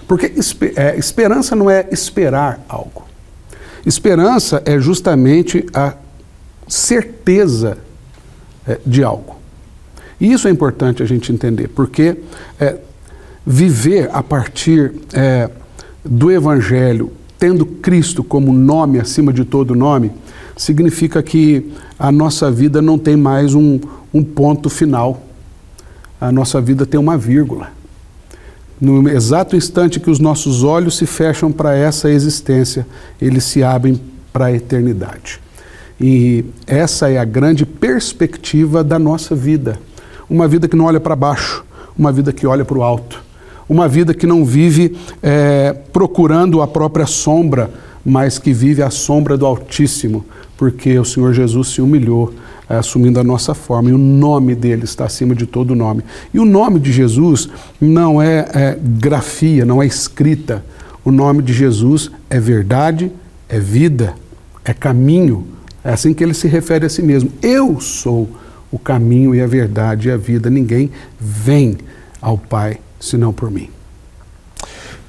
Porque 0.06 0.32
é, 0.76 0.96
esperança 0.96 1.56
não 1.56 1.68
é 1.68 1.88
esperar 1.90 2.64
algo. 2.68 3.04
Esperança 3.84 4.62
é 4.64 4.78
justamente 4.78 5.66
a 5.74 5.94
certeza 6.68 7.78
é, 8.66 8.78
de 8.86 9.02
algo. 9.02 9.34
E 10.20 10.32
isso 10.32 10.46
é 10.46 10.50
importante 10.50 11.02
a 11.02 11.06
gente 11.06 11.32
entender, 11.32 11.68
porque 11.68 12.16
é, 12.60 12.76
viver 13.44 14.08
a 14.12 14.22
partir 14.22 14.92
é, 15.12 15.50
do 16.04 16.30
Evangelho, 16.30 17.12
tendo 17.36 17.66
Cristo 17.66 18.22
como 18.22 18.52
nome 18.52 19.00
acima 19.00 19.32
de 19.32 19.44
todo 19.44 19.74
nome, 19.74 20.12
significa 20.56 21.20
que 21.20 21.72
a 21.98 22.12
nossa 22.12 22.50
vida 22.50 22.80
não 22.80 22.96
tem 22.96 23.16
mais 23.16 23.54
um, 23.54 23.80
um 24.14 24.22
ponto 24.22 24.70
final. 24.70 25.25
A 26.20 26.32
nossa 26.32 26.60
vida 26.60 26.86
tem 26.86 26.98
uma 26.98 27.16
vírgula. 27.16 27.68
No 28.80 29.08
exato 29.08 29.56
instante 29.56 29.98
que 29.98 30.10
os 30.10 30.18
nossos 30.18 30.62
olhos 30.62 30.96
se 30.96 31.06
fecham 31.06 31.50
para 31.50 31.74
essa 31.74 32.10
existência, 32.10 32.86
eles 33.20 33.44
se 33.44 33.62
abrem 33.62 34.00
para 34.32 34.46
a 34.46 34.52
eternidade. 34.52 35.40
E 35.98 36.44
essa 36.66 37.10
é 37.10 37.18
a 37.18 37.24
grande 37.24 37.64
perspectiva 37.64 38.84
da 38.84 38.98
nossa 38.98 39.34
vida. 39.34 39.78
Uma 40.28 40.46
vida 40.46 40.68
que 40.68 40.76
não 40.76 40.84
olha 40.84 41.00
para 41.00 41.16
baixo, 41.16 41.64
uma 41.96 42.12
vida 42.12 42.32
que 42.32 42.46
olha 42.46 42.64
para 42.64 42.76
o 42.76 42.82
alto. 42.82 43.24
Uma 43.68 43.88
vida 43.88 44.12
que 44.12 44.26
não 44.26 44.44
vive 44.44 44.96
é, 45.22 45.72
procurando 45.92 46.60
a 46.60 46.66
própria 46.66 47.06
sombra, 47.06 47.70
mas 48.04 48.38
que 48.38 48.52
vive 48.52 48.82
à 48.82 48.90
sombra 48.90 49.36
do 49.36 49.46
Altíssimo, 49.46 50.24
porque 50.56 50.98
o 50.98 51.04
Senhor 51.04 51.32
Jesus 51.32 51.68
se 51.68 51.80
humilhou 51.80 52.32
assumindo 52.68 53.20
a 53.20 53.24
nossa 53.24 53.54
forma, 53.54 53.90
e 53.90 53.92
o 53.92 53.98
nome 53.98 54.54
dele 54.54 54.84
está 54.84 55.04
acima 55.04 55.34
de 55.34 55.46
todo 55.46 55.74
nome. 55.74 56.02
E 56.34 56.38
o 56.38 56.44
nome 56.44 56.80
de 56.80 56.92
Jesus 56.92 57.48
não 57.80 58.20
é, 58.20 58.48
é 58.52 58.78
grafia, 58.80 59.64
não 59.64 59.82
é 59.82 59.86
escrita. 59.86 60.64
O 61.04 61.12
nome 61.12 61.42
de 61.42 61.52
Jesus 61.52 62.10
é 62.28 62.40
verdade, 62.40 63.12
é 63.48 63.60
vida, 63.60 64.14
é 64.64 64.72
caminho. 64.72 65.46
É 65.84 65.92
assim 65.92 66.12
que 66.12 66.24
ele 66.24 66.34
se 66.34 66.48
refere 66.48 66.86
a 66.86 66.88
si 66.88 67.02
mesmo. 67.02 67.30
Eu 67.40 67.80
sou 67.80 68.28
o 68.72 68.78
caminho 68.78 69.34
e 69.34 69.40
a 69.40 69.46
verdade 69.46 70.08
e 70.08 70.10
a 70.10 70.16
vida. 70.16 70.50
Ninguém 70.50 70.90
vem 71.20 71.78
ao 72.20 72.36
Pai 72.36 72.78
senão 72.98 73.32
por 73.32 73.50
mim. 73.50 73.75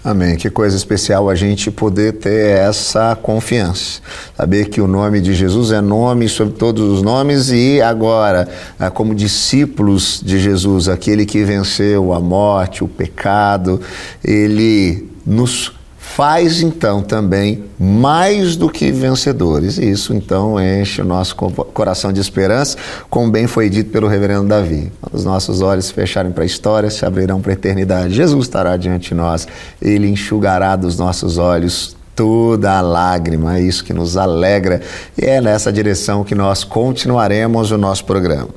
Amém. 0.08 0.38
Que 0.38 0.50
coisa 0.50 0.78
especial 0.78 1.30
a 1.30 1.36
gente 1.36 1.70
poder 1.70 2.14
ter 2.14 2.60
essa 2.60 3.14
confiança. 3.14 4.00
Saber 4.38 4.70
que 4.70 4.80
o 4.80 4.88
nome 4.88 5.20
de 5.20 5.34
Jesus 5.34 5.74
é 5.74 5.82
nome 5.82 6.30
sobre 6.30 6.54
todos 6.54 6.82
os 6.82 7.02
nomes 7.02 7.50
e 7.50 7.82
agora, 7.82 8.48
ah, 8.80 8.90
como 8.90 9.14
discípulos 9.14 10.22
de 10.24 10.40
Jesus, 10.40 10.88
aquele 10.88 11.26
que 11.26 11.44
venceu 11.44 12.14
a 12.14 12.22
morte, 12.22 12.86
o 12.86 12.88
pecado, 12.88 13.82
ele 14.24 15.10
nos 15.26 15.77
faz 16.16 16.62
então 16.62 17.02
também 17.02 17.66
mais 17.80 18.56
do 18.56 18.70
que 18.70 18.92
vencedores. 18.92 19.78
E 19.78 19.90
isso 19.90 20.14
então 20.14 20.60
enche 20.60 21.02
o 21.02 21.06
nosso 21.06 21.36
coração 21.36 22.12
de 22.12 22.20
esperança, 22.20 22.78
como 23.10 23.32
bem 23.32 23.46
foi 23.46 23.70
dito 23.70 23.92
pelo 23.92 24.08
reverendo 24.08 24.48
Davi. 24.48 24.92
Quando 25.02 25.16
os 25.16 25.26
nossos 25.26 25.62
olhos 25.62 25.86
se 25.86 25.94
fecharem 25.94 26.32
para 26.32 26.44
a 26.44 26.46
história, 26.46 26.90
se 26.90 27.06
abrirão 27.06 27.42
para 27.42 27.52
a 27.52 27.54
eternidade. 27.54 28.14
Jesus 28.14 28.46
estará 28.46 28.78
diante 28.78 29.10
de 29.10 29.16
nós, 29.16 29.48
ele 29.82 30.08
enxugará 30.08 30.76
dos 30.76 30.98
nossos 30.98 31.38
olhos 31.38 31.97
toda 32.18 32.76
a 32.76 32.82
lágrima, 32.82 33.60
é 33.60 33.62
isso 33.62 33.84
que 33.84 33.94
nos 33.94 34.18
alegra 34.18 34.82
e 35.16 35.24
é 35.24 35.40
nessa 35.40 35.72
direção 35.72 36.24
que 36.24 36.34
nós 36.34 36.64
continuaremos 36.64 37.70
o 37.70 37.78
nosso 37.78 38.04
programa. 38.06 38.50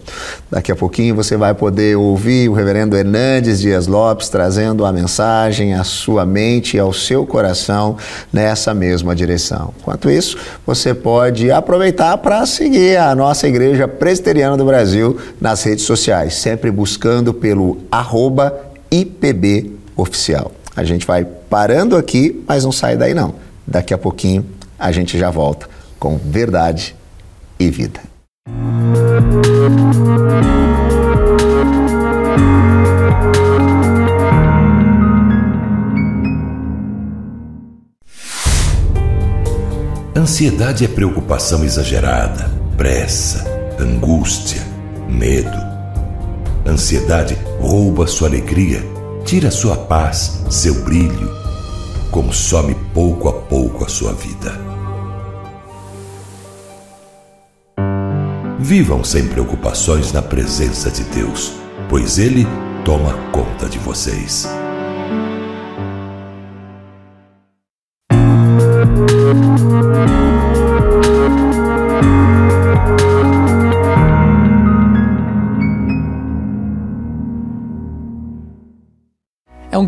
Daqui 0.50 0.72
a 0.72 0.74
pouquinho 0.76 1.14
você 1.14 1.36
vai 1.36 1.52
poder 1.52 1.94
ouvir 1.94 2.48
o 2.48 2.54
reverendo 2.54 2.96
Hernandes 2.96 3.60
Dias 3.60 3.86
Lopes 3.86 4.30
trazendo 4.30 4.86
a 4.86 4.90
mensagem 4.90 5.74
à 5.74 5.84
sua 5.84 6.24
mente 6.24 6.78
e 6.78 6.80
ao 6.80 6.90
seu 6.90 7.26
coração 7.26 7.98
nessa 8.32 8.72
mesma 8.72 9.14
direção. 9.14 9.74
Enquanto 9.78 10.08
isso, 10.08 10.38
você 10.66 10.94
pode 10.94 11.50
aproveitar 11.50 12.16
para 12.16 12.46
seguir 12.46 12.96
a 12.96 13.14
nossa 13.14 13.46
Igreja 13.46 13.86
Presbiteriana 13.86 14.56
do 14.56 14.64
Brasil 14.64 15.18
nas 15.38 15.62
redes 15.62 15.84
sociais, 15.84 16.32
sempre 16.32 16.70
buscando 16.70 17.34
pelo 17.34 17.76
arroba 17.92 18.58
IPB 18.90 19.72
Oficial. 19.94 20.50
A 20.74 20.82
gente 20.82 21.06
vai 21.06 21.26
parando 21.26 21.94
aqui, 21.94 22.42
mas 22.48 22.64
não 22.64 22.72
sai 22.72 22.96
daí 22.96 23.12
não. 23.12 23.49
Daqui 23.70 23.94
a 23.94 23.98
pouquinho 23.98 24.44
a 24.76 24.90
gente 24.90 25.16
já 25.16 25.30
volta 25.30 25.68
com 25.96 26.18
verdade 26.18 26.96
e 27.56 27.70
vida. 27.70 28.00
Ansiedade 40.16 40.84
é 40.84 40.88
preocupação 40.88 41.64
exagerada, 41.64 42.50
pressa, 42.76 43.44
angústia, 43.78 44.60
medo. 45.08 45.56
Ansiedade 46.66 47.36
rouba 47.60 48.08
sua 48.08 48.26
alegria, 48.26 48.82
tira 49.24 49.50
sua 49.50 49.76
paz, 49.76 50.42
seu 50.50 50.82
brilho 50.82 51.49
consome 52.10 52.74
pouco 52.92 53.28
a 53.28 53.32
pouco 53.32 53.84
a 53.84 53.88
sua 53.88 54.12
vida. 54.12 54.52
Vivam 58.58 59.02
sem 59.04 59.26
preocupações 59.28 60.12
na 60.12 60.20
presença 60.20 60.90
de 60.90 61.04
Deus, 61.04 61.52
pois 61.88 62.18
Ele 62.18 62.46
toma 62.84 63.14
conta 63.32 63.68
de 63.68 63.78
vocês. 63.78 64.48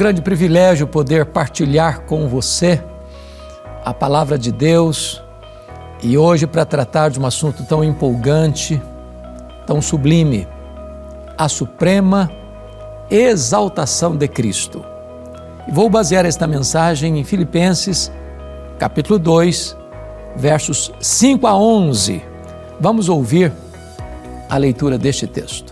Grande 0.03 0.21
privilégio 0.21 0.85
poder 0.85 1.27
partilhar 1.27 2.01
com 2.01 2.27
você 2.27 2.83
a 3.85 3.95
palavra 3.95 4.37
de 4.37 4.51
Deus 4.51 5.23
e 6.03 6.19
hoje 6.19 6.45
para 6.45 6.65
tratar 6.65 7.09
de 7.09 7.21
um 7.21 7.25
assunto 7.25 7.63
tão 7.63 7.85
empolgante, 7.85 8.83
tão 9.65 9.81
sublime, 9.81 10.49
a 11.39 11.49
suprema 11.49 12.29
exaltação 13.09 14.17
de 14.17 14.27
Cristo. 14.27 14.85
Vou 15.69 15.89
basear 15.89 16.27
esta 16.27 16.49
mensagem 16.49 17.21
em 17.21 17.23
Filipenses, 17.23 18.11
capítulo 18.81 19.21
2, 19.21 19.77
versos 20.35 20.91
5 21.01 21.47
a 21.47 21.57
11. 21.57 22.21
Vamos 22.81 23.09
ouvir 23.09 23.53
a 24.51 24.57
leitura 24.57 24.99
deste 24.99 25.29
texto. 25.29 25.72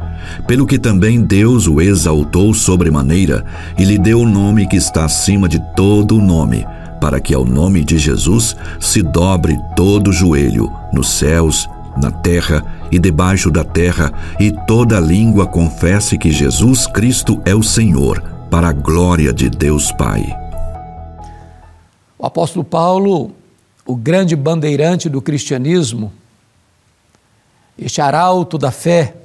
pelo 0.47 0.65
que 0.65 0.79
também 0.79 1.21
Deus 1.21 1.67
o 1.67 1.81
exaltou 1.81 2.53
sobremaneira 2.53 3.45
e 3.77 3.83
lhe 3.83 3.97
deu 3.97 4.21
o 4.21 4.27
nome 4.27 4.67
que 4.67 4.77
está 4.77 5.05
acima 5.05 5.47
de 5.47 5.59
todo 5.75 6.17
o 6.17 6.21
nome, 6.21 6.65
para 6.99 7.19
que 7.19 7.33
ao 7.33 7.45
nome 7.45 7.83
de 7.83 7.97
Jesus 7.97 8.55
se 8.79 9.01
dobre 9.01 9.57
todo 9.75 10.11
joelho, 10.11 10.71
nos 10.93 11.09
céus, 11.09 11.67
na 11.97 12.11
terra 12.11 12.63
e 12.91 12.99
debaixo 12.99 13.49
da 13.49 13.63
terra, 13.63 14.11
e 14.39 14.51
toda 14.65 14.99
língua 14.99 15.47
confesse 15.47 16.17
que 16.17 16.31
Jesus 16.31 16.87
Cristo 16.87 17.41
é 17.45 17.55
o 17.55 17.63
Senhor, 17.63 18.21
para 18.49 18.69
a 18.69 18.73
glória 18.73 19.33
de 19.33 19.49
Deus 19.49 19.91
Pai. 19.93 20.23
O 22.19 22.25
apóstolo 22.25 22.63
Paulo, 22.63 23.31
o 23.85 23.95
grande 23.95 24.35
bandeirante 24.35 25.09
do 25.09 25.21
cristianismo, 25.21 26.11
este 27.79 27.99
arauto 27.99 28.57
da 28.57 28.71
fé, 28.71 29.15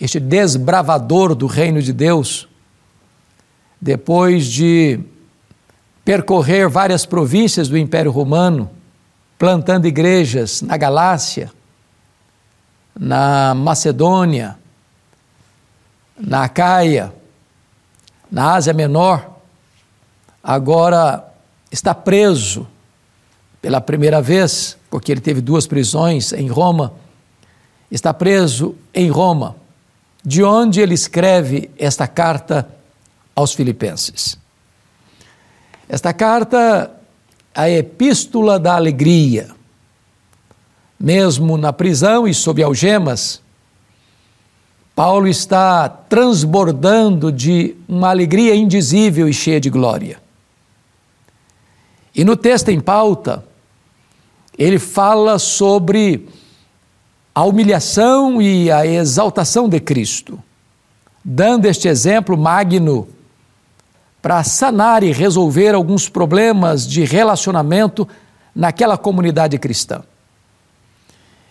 este 0.00 0.18
desbravador 0.18 1.34
do 1.34 1.46
reino 1.46 1.82
de 1.82 1.92
Deus, 1.92 2.48
depois 3.78 4.46
de 4.46 4.98
percorrer 6.02 6.68
várias 6.68 7.04
províncias 7.04 7.68
do 7.68 7.76
Império 7.76 8.10
Romano, 8.10 8.70
plantando 9.38 9.86
igrejas 9.86 10.62
na 10.62 10.76
Galácia, 10.78 11.52
na 12.98 13.54
Macedônia, 13.54 14.58
na 16.18 16.44
Acaia, 16.44 17.12
na 18.30 18.54
Ásia 18.54 18.72
Menor, 18.72 19.38
agora 20.42 21.26
está 21.70 21.94
preso 21.94 22.66
pela 23.60 23.80
primeira 23.80 24.22
vez, 24.22 24.78
porque 24.88 25.12
ele 25.12 25.20
teve 25.20 25.42
duas 25.42 25.66
prisões 25.66 26.32
em 26.32 26.48
Roma, 26.48 26.94
está 27.90 28.14
preso 28.14 28.74
em 28.94 29.10
Roma 29.10 29.59
de 30.24 30.42
onde 30.42 30.80
ele 30.80 30.94
escreve 30.94 31.70
esta 31.78 32.06
carta 32.06 32.68
aos 33.34 33.52
Filipenses. 33.52 34.38
Esta 35.88 36.12
carta, 36.12 36.90
a 37.54 37.68
Epístola 37.68 38.58
da 38.58 38.76
Alegria, 38.76 39.50
mesmo 40.98 41.56
na 41.56 41.72
prisão 41.72 42.28
e 42.28 42.34
sob 42.34 42.62
algemas, 42.62 43.40
Paulo 44.94 45.26
está 45.26 45.88
transbordando 45.88 47.32
de 47.32 47.74
uma 47.88 48.10
alegria 48.10 48.54
indizível 48.54 49.28
e 49.28 49.32
cheia 49.32 49.58
de 49.58 49.70
glória. 49.70 50.20
E 52.14 52.22
no 52.22 52.36
texto 52.36 52.68
em 52.68 52.78
pauta, 52.78 53.42
ele 54.58 54.78
fala 54.78 55.38
sobre 55.38 56.28
a 57.34 57.44
humilhação 57.44 58.40
e 58.40 58.70
a 58.70 58.86
exaltação 58.86 59.68
de 59.68 59.80
Cristo, 59.80 60.42
dando 61.24 61.66
este 61.66 61.88
exemplo 61.88 62.36
magno 62.36 63.08
para 64.20 64.42
sanar 64.44 65.02
e 65.02 65.12
resolver 65.12 65.74
alguns 65.74 66.08
problemas 66.08 66.86
de 66.86 67.04
relacionamento 67.04 68.06
naquela 68.54 68.98
comunidade 68.98 69.58
cristã. 69.58 70.02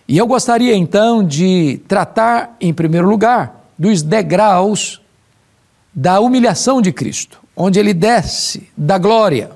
E 0.07 0.17
eu 0.17 0.27
gostaria 0.27 0.75
então 0.75 1.23
de 1.23 1.81
tratar, 1.87 2.55
em 2.59 2.73
primeiro 2.73 3.07
lugar, 3.07 3.65
dos 3.77 4.01
degraus 4.01 5.01
da 5.93 6.19
humilhação 6.19 6.81
de 6.81 6.91
Cristo, 6.91 7.39
onde 7.55 7.79
ele 7.79 7.93
desce 7.93 8.69
da 8.75 8.97
glória 8.97 9.51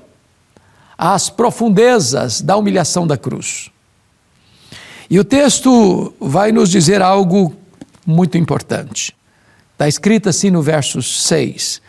às 0.97 1.29
profundezas 1.29 2.41
da 2.41 2.55
humilhação 2.55 3.05
da 3.05 3.17
cruz. 3.17 3.71
E 5.09 5.19
o 5.19 5.23
texto 5.23 6.13
vai 6.19 6.51
nos 6.51 6.69
dizer 6.69 7.01
algo 7.01 7.53
muito 8.05 8.37
importante. 8.37 9.15
Está 9.73 9.87
escrito 9.87 10.29
assim 10.29 10.49
no 10.49 10.61
verso 10.61 11.01
6: 11.01 11.81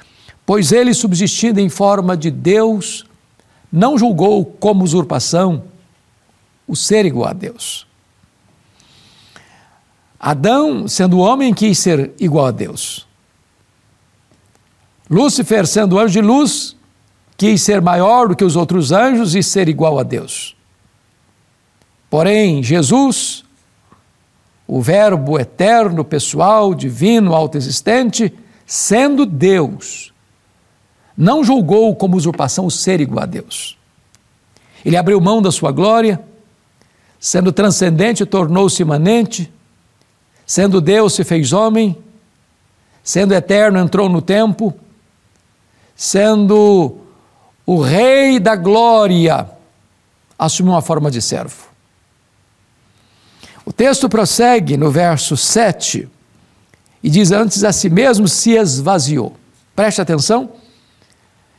Pois 0.45 0.73
ele, 0.73 0.93
subsistindo 0.95 1.61
em 1.61 1.69
forma 1.69 2.17
de 2.17 2.31
Deus, 2.31 3.05
não 3.73 3.99
julgou 3.99 4.45
como 4.45 4.85
usurpação 4.85 5.65
o 6.67 6.75
ser 6.75 7.05
igual 7.05 7.31
a 7.31 7.33
Deus. 7.33 7.87
Adão, 10.19 10.89
sendo 10.89 11.19
homem, 11.19 11.53
quis 11.53 11.79
ser 11.79 12.13
igual 12.19 12.47
a 12.47 12.51
Deus. 12.51 13.07
Lúcifer, 15.11 15.67
sendo 15.67 15.99
anjo 15.99 16.15
de 16.15 16.23
luz, 16.23 16.75
quis 17.37 17.61
ser 17.61 17.83
maior 17.83 18.29
do 18.29 18.37
que 18.37 18.45
os 18.45 18.57
outros 18.57 18.91
anjos 18.91 19.35
e 19.35 19.43
ser 19.43 19.69
igual 19.69 19.99
a 19.99 20.03
Deus. 20.03 20.57
Porém, 22.15 22.63
Jesus, 22.63 23.45
o 24.69 24.81
Verbo 24.81 25.37
eterno, 25.37 26.05
pessoal, 26.05 26.73
divino, 26.73 27.35
autoexistente, 27.35 28.33
sendo 28.65 29.27
Deus, 29.27 30.15
não 31.17 31.43
julgou 31.43 31.97
como 31.97 32.17
usurpação 32.17 32.67
o 32.67 32.71
ser 32.71 33.01
igual 33.01 33.25
a 33.25 33.27
Deus. 33.27 33.77
Ele 34.85 34.97
abriu 34.97 35.21
mão 35.21 35.43
da 35.43 35.51
sua 35.51 35.73
glória, 35.73 36.23
sendo 37.19 37.51
transcendente, 37.51 38.25
tornou-se 38.25 38.81
imanente, 38.81 39.53
sendo 40.47 40.81
Deus, 40.81 41.15
se 41.15 41.25
fez 41.25 41.53
homem, 41.53 41.99
sendo 43.03 43.35
eterno, 43.35 43.81
entrou 43.81 44.09
no 44.09 44.23
tempo, 44.23 44.73
sendo 45.97 46.97
o 47.67 47.81
Rei 47.81 48.39
da 48.39 48.55
glória, 48.55 49.51
assumiu 50.39 50.75
uma 50.75 50.81
forma 50.81 51.11
de 51.11 51.21
servo. 51.21 51.74
O 53.65 53.73
texto 53.73 54.09
prossegue 54.09 54.77
no 54.77 54.91
verso 54.91 55.37
7 55.37 56.09
e 57.03 57.11
diz: 57.11 57.33
Antes 57.33 57.65
a 57.65 57.73
si 57.73 57.89
mesmo 57.89 58.29
se 58.29 58.53
esvaziou. 58.53 59.37
Preste 59.75 60.01
atenção 60.01 60.53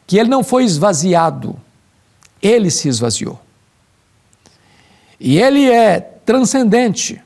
que 0.08 0.18
ele 0.18 0.30
não 0.30 0.44
foi 0.44 0.64
esvaziado, 0.64 1.60
ele 2.42 2.70
se 2.70 2.88
esvaziou. 2.88 3.40
E 5.20 5.40
ele 5.40 5.70
é 5.70 6.00
transcendente, 6.00 7.22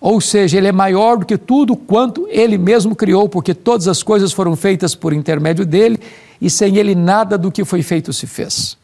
ou 0.00 0.20
seja, 0.20 0.56
ele 0.56 0.66
é 0.66 0.72
maior 0.72 1.18
do 1.18 1.26
que 1.26 1.36
tudo 1.36 1.76
quanto 1.76 2.26
ele 2.28 2.58
mesmo 2.58 2.96
criou, 2.96 3.28
porque 3.28 3.54
todas 3.54 3.86
as 3.86 4.02
coisas 4.02 4.32
foram 4.32 4.56
feitas 4.56 4.94
por 4.94 5.12
intermédio 5.12 5.64
dele 5.64 6.00
e 6.40 6.48
sem 6.48 6.76
ele 6.76 6.94
nada 6.94 7.36
do 7.36 7.52
que 7.52 7.64
foi 7.64 7.82
feito 7.82 8.12
se 8.12 8.26
fez. 8.26 8.76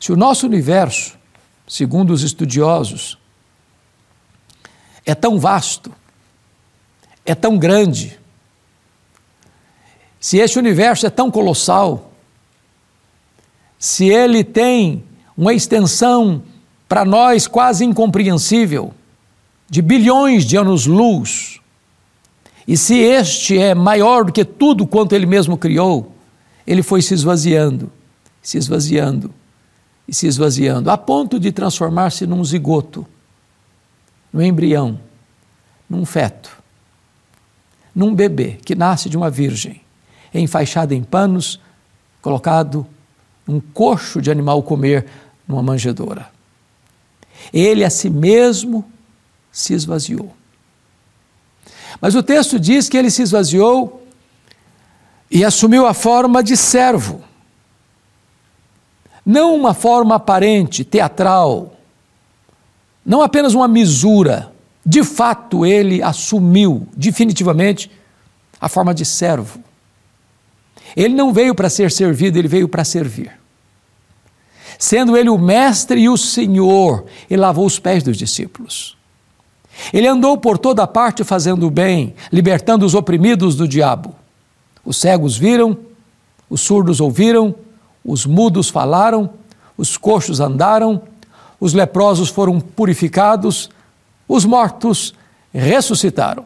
Se 0.00 0.12
o 0.12 0.16
nosso 0.16 0.46
universo, 0.46 1.16
segundo 1.66 2.12
os 2.12 2.22
estudiosos, 2.22 3.16
é 5.06 5.14
tão 5.14 5.38
vasto, 5.38 5.92
é 7.24 7.34
tão 7.34 7.56
grande, 7.56 8.18
se 10.18 10.38
este 10.38 10.58
universo 10.58 11.06
é 11.06 11.10
tão 11.10 11.30
colossal, 11.30 12.10
se 13.78 14.08
ele 14.08 14.42
tem 14.42 15.04
uma 15.36 15.54
extensão 15.54 16.42
para 16.88 17.04
nós 17.04 17.46
quase 17.46 17.84
incompreensível, 17.84 18.92
de 19.70 19.80
bilhões 19.80 20.44
de 20.44 20.56
anos-luz, 20.56 21.60
e 22.66 22.76
se 22.76 22.98
este 22.98 23.56
é 23.56 23.74
maior 23.74 24.24
do 24.24 24.32
que 24.32 24.44
tudo 24.44 24.86
quanto 24.86 25.14
ele 25.14 25.26
mesmo 25.26 25.56
criou, 25.56 26.12
ele 26.66 26.82
foi 26.82 27.00
se 27.00 27.14
esvaziando, 27.14 27.92
se 28.42 28.58
esvaziando 28.58 29.32
e 30.08 30.14
se 30.14 30.26
esvaziando, 30.26 30.90
a 30.90 30.98
ponto 30.98 31.38
de 31.38 31.52
transformar-se 31.52 32.26
num 32.26 32.44
zigoto, 32.44 33.06
num 34.36 34.42
embrião, 34.42 35.00
num 35.88 36.04
feto, 36.04 36.62
num 37.94 38.14
bebê 38.14 38.58
que 38.62 38.74
nasce 38.74 39.08
de 39.08 39.16
uma 39.16 39.30
virgem 39.30 39.80
enfaixado 40.34 40.92
em 40.92 41.02
panos, 41.02 41.58
colocado 42.20 42.86
um 43.48 43.58
coxo 43.58 44.20
de 44.20 44.30
animal 44.30 44.62
comer 44.62 45.06
numa 45.48 45.62
manjedoura. 45.62 46.28
Ele 47.50 47.82
a 47.82 47.88
si 47.88 48.10
mesmo 48.10 48.84
se 49.50 49.72
esvaziou. 49.72 50.36
Mas 51.98 52.14
o 52.14 52.22
texto 52.22 52.60
diz 52.60 52.90
que 52.90 52.98
ele 52.98 53.10
se 53.10 53.22
esvaziou 53.22 54.06
e 55.30 55.42
assumiu 55.46 55.86
a 55.86 55.94
forma 55.94 56.42
de 56.42 56.58
servo. 56.58 57.24
Não 59.24 59.56
uma 59.56 59.72
forma 59.72 60.16
aparente, 60.16 60.84
teatral, 60.84 61.75
não 63.06 63.22
apenas 63.22 63.54
uma 63.54 63.68
misura. 63.68 64.52
De 64.84 65.04
fato, 65.04 65.64
ele 65.64 66.02
assumiu 66.02 66.88
definitivamente 66.96 67.90
a 68.60 68.68
forma 68.68 68.92
de 68.92 69.04
servo. 69.04 69.60
Ele 70.96 71.14
não 71.14 71.32
veio 71.32 71.54
para 71.54 71.70
ser 71.70 71.90
servido, 71.92 72.38
ele 72.38 72.48
veio 72.48 72.68
para 72.68 72.84
servir. 72.84 73.30
Sendo 74.78 75.16
ele 75.16 75.30
o 75.30 75.38
mestre 75.38 76.00
e 76.00 76.08
o 76.08 76.16
senhor, 76.16 77.06
ele 77.30 77.40
lavou 77.40 77.64
os 77.64 77.78
pés 77.78 78.02
dos 78.02 78.16
discípulos. 78.16 78.96
Ele 79.92 80.06
andou 80.06 80.36
por 80.38 80.58
toda 80.58 80.86
parte 80.86 81.22
fazendo 81.22 81.66
o 81.66 81.70
bem, 81.70 82.14
libertando 82.32 82.84
os 82.84 82.94
oprimidos 82.94 83.54
do 83.54 83.68
diabo. 83.68 84.14
Os 84.84 84.96
cegos 84.96 85.36
viram, 85.36 85.76
os 86.48 86.60
surdos 86.60 87.00
ouviram, 87.00 87.54
os 88.04 88.24
mudos 88.24 88.68
falaram, 88.68 89.30
os 89.76 89.96
coxos 89.96 90.40
andaram, 90.40 91.02
os 91.60 91.72
leprosos 91.72 92.28
foram 92.28 92.60
purificados, 92.60 93.70
os 94.28 94.44
mortos 94.44 95.14
ressuscitaram. 95.52 96.44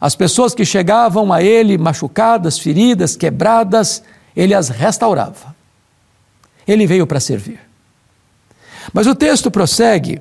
As 0.00 0.14
pessoas 0.14 0.54
que 0.54 0.64
chegavam 0.64 1.32
a 1.32 1.42
ele 1.42 1.78
machucadas, 1.78 2.58
feridas, 2.58 3.16
quebradas, 3.16 4.02
ele 4.34 4.54
as 4.54 4.68
restaurava. 4.68 5.54
Ele 6.66 6.86
veio 6.86 7.06
para 7.06 7.20
servir. 7.20 7.60
Mas 8.92 9.06
o 9.06 9.14
texto 9.14 9.50
prossegue 9.50 10.20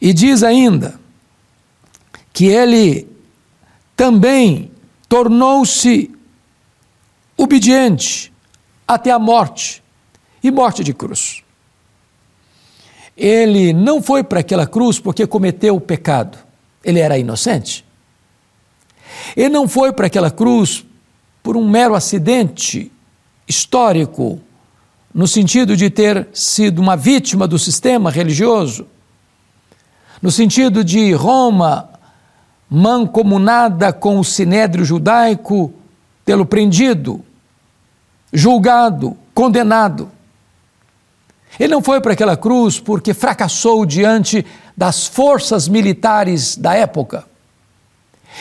e 0.00 0.12
diz 0.12 0.42
ainda 0.42 0.98
que 2.32 2.46
ele 2.46 3.08
também 3.96 4.70
tornou-se 5.08 6.10
obediente 7.36 8.32
até 8.86 9.10
a 9.10 9.18
morte 9.18 9.82
e 10.42 10.50
morte 10.50 10.82
de 10.82 10.94
cruz. 10.94 11.42
Ele 13.20 13.74
não 13.74 14.00
foi 14.00 14.24
para 14.24 14.40
aquela 14.40 14.66
cruz 14.66 14.98
porque 14.98 15.26
cometeu 15.26 15.76
o 15.76 15.80
pecado, 15.80 16.38
ele 16.82 16.98
era 16.98 17.18
inocente. 17.18 17.84
Ele 19.36 19.50
não 19.50 19.68
foi 19.68 19.92
para 19.92 20.06
aquela 20.06 20.30
cruz 20.30 20.86
por 21.42 21.54
um 21.54 21.68
mero 21.68 21.94
acidente 21.94 22.90
histórico, 23.46 24.40
no 25.12 25.28
sentido 25.28 25.76
de 25.76 25.90
ter 25.90 26.28
sido 26.32 26.80
uma 26.80 26.96
vítima 26.96 27.46
do 27.46 27.58
sistema 27.58 28.10
religioso, 28.10 28.86
no 30.22 30.30
sentido 30.30 30.82
de 30.82 31.12
Roma 31.12 31.90
mancomunada 32.70 33.92
com 33.92 34.18
o 34.18 34.24
sinédrio 34.24 34.82
judaico, 34.82 35.74
tê-lo 36.24 36.46
prendido, 36.46 37.22
julgado, 38.32 39.14
condenado. 39.34 40.10
Ele 41.58 41.72
não 41.72 41.82
foi 41.82 42.00
para 42.00 42.12
aquela 42.12 42.36
cruz 42.36 42.78
porque 42.78 43.12
fracassou 43.12 43.84
diante 43.84 44.46
das 44.76 45.06
forças 45.06 45.68
militares 45.68 46.56
da 46.56 46.74
época. 46.74 47.24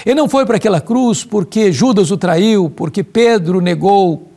Ele 0.05 0.15
não 0.15 0.29
foi 0.29 0.45
para 0.45 0.57
aquela 0.57 0.79
cruz 0.79 1.23
porque 1.23 1.71
Judas 1.71 2.11
o 2.11 2.17
traiu, 2.17 2.69
porque 2.69 3.03
Pedro 3.03 3.59
negou, 3.59 4.31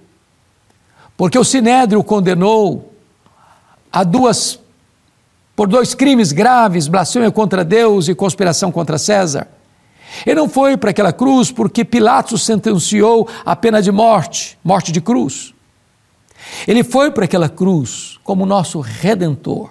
porque 1.16 1.38
o 1.38 1.44
Sinédrio 1.44 2.00
o 2.00 2.04
condenou 2.04 2.92
a 3.92 4.02
duas 4.02 4.58
por 5.54 5.68
dois 5.68 5.94
crimes 5.94 6.32
graves, 6.32 6.88
blasfêmia 6.88 7.30
contra 7.30 7.62
Deus 7.62 8.08
e 8.08 8.14
conspiração 8.14 8.72
contra 8.72 8.96
César. 8.96 9.46
Ele 10.26 10.37
não 10.37 10.48
foi 10.48 10.76
para 10.76 10.90
aquela 10.90 11.12
cruz 11.12 11.50
porque 11.50 11.85
Pilatos 11.85 12.44
sentenciou 12.44 13.28
a 13.44 13.54
pena 13.54 13.80
de 13.80 13.92
morte, 13.92 14.58
morte 14.64 14.90
de 14.90 15.00
cruz. 15.00 15.54
Ele 16.66 16.85
foi 16.85 17.11
para 17.11 17.24
aquela 17.24 17.48
cruz 17.48 18.18
como 18.22 18.46
nosso 18.46 18.81
redentor, 18.81 19.70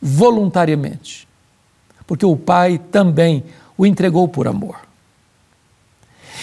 voluntariamente, 0.00 1.26
porque 2.06 2.24
o 2.24 2.36
Pai 2.36 2.78
também 2.78 3.44
o 3.76 3.86
entregou 3.86 4.28
por 4.28 4.46
amor. 4.46 4.76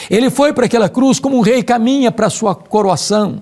Ele 0.09 0.29
foi 0.29 0.53
para 0.53 0.65
aquela 0.65 0.89
cruz 0.89 1.19
como 1.19 1.37
um 1.37 1.41
rei 1.41 1.63
caminha 1.63 2.11
para 2.11 2.27
a 2.27 2.29
sua 2.29 2.53
coroação, 2.53 3.41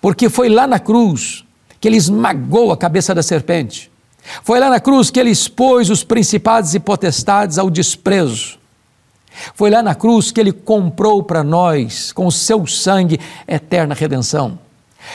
porque 0.00 0.28
foi 0.28 0.48
lá 0.48 0.66
na 0.66 0.78
cruz 0.78 1.44
que 1.80 1.86
ele 1.86 1.96
esmagou 1.96 2.72
a 2.72 2.76
cabeça 2.76 3.14
da 3.14 3.22
serpente. 3.22 3.90
Foi 4.42 4.58
lá 4.58 4.68
na 4.68 4.80
cruz 4.80 5.10
que 5.10 5.18
ele 5.18 5.30
expôs 5.30 5.90
os 5.90 6.04
principados 6.04 6.74
e 6.74 6.80
potestades 6.80 7.58
ao 7.58 7.70
desprezo. 7.70 8.57
Foi 9.54 9.70
lá 9.70 9.82
na 9.82 9.94
cruz 9.94 10.30
que 10.30 10.40
ele 10.40 10.52
comprou 10.52 11.22
para 11.22 11.42
nós, 11.42 12.12
com 12.12 12.26
o 12.26 12.32
seu 12.32 12.66
sangue, 12.66 13.20
eterna 13.46 13.94
redenção. 13.94 14.58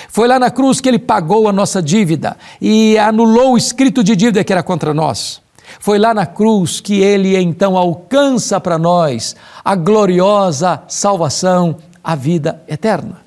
Foi 0.09 0.27
lá 0.27 0.39
na 0.39 0.49
cruz 0.49 0.81
que 0.81 0.89
ele 0.89 0.99
pagou 0.99 1.47
a 1.47 1.53
nossa 1.53 1.81
dívida 1.81 2.37
e 2.59 2.97
anulou 2.97 3.53
o 3.53 3.57
escrito 3.57 4.03
de 4.03 4.15
dívida 4.15 4.43
que 4.43 4.51
era 4.51 4.63
contra 4.63 4.93
nós. 4.93 5.41
Foi 5.79 5.97
lá 5.97 6.13
na 6.13 6.25
cruz 6.25 6.79
que 6.79 7.01
ele 7.01 7.37
então 7.37 7.77
alcança 7.77 8.59
para 8.59 8.77
nós 8.77 9.35
a 9.63 9.75
gloriosa 9.75 10.81
salvação, 10.87 11.77
a 12.03 12.15
vida 12.15 12.61
eterna. 12.67 13.21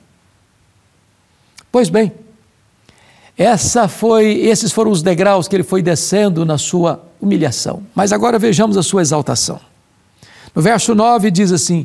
Pois 1.70 1.88
bem, 1.88 2.12
essa 3.37 3.88
foi, 3.88 4.32
esses 4.38 4.72
foram 4.72 4.90
os 4.90 5.02
degraus 5.02 5.46
que 5.46 5.56
ele 5.56 5.62
foi 5.62 5.82
descendo 5.82 6.44
na 6.44 6.56
sua 6.56 7.04
humilhação. 7.20 7.82
Mas 7.94 8.12
agora 8.12 8.38
vejamos 8.38 8.76
a 8.76 8.82
sua 8.82 9.02
exaltação. 9.02 9.61
No 10.57 10.62
verso 10.62 10.95
9 10.95 11.31
diz 11.31 11.53
assim: 11.53 11.85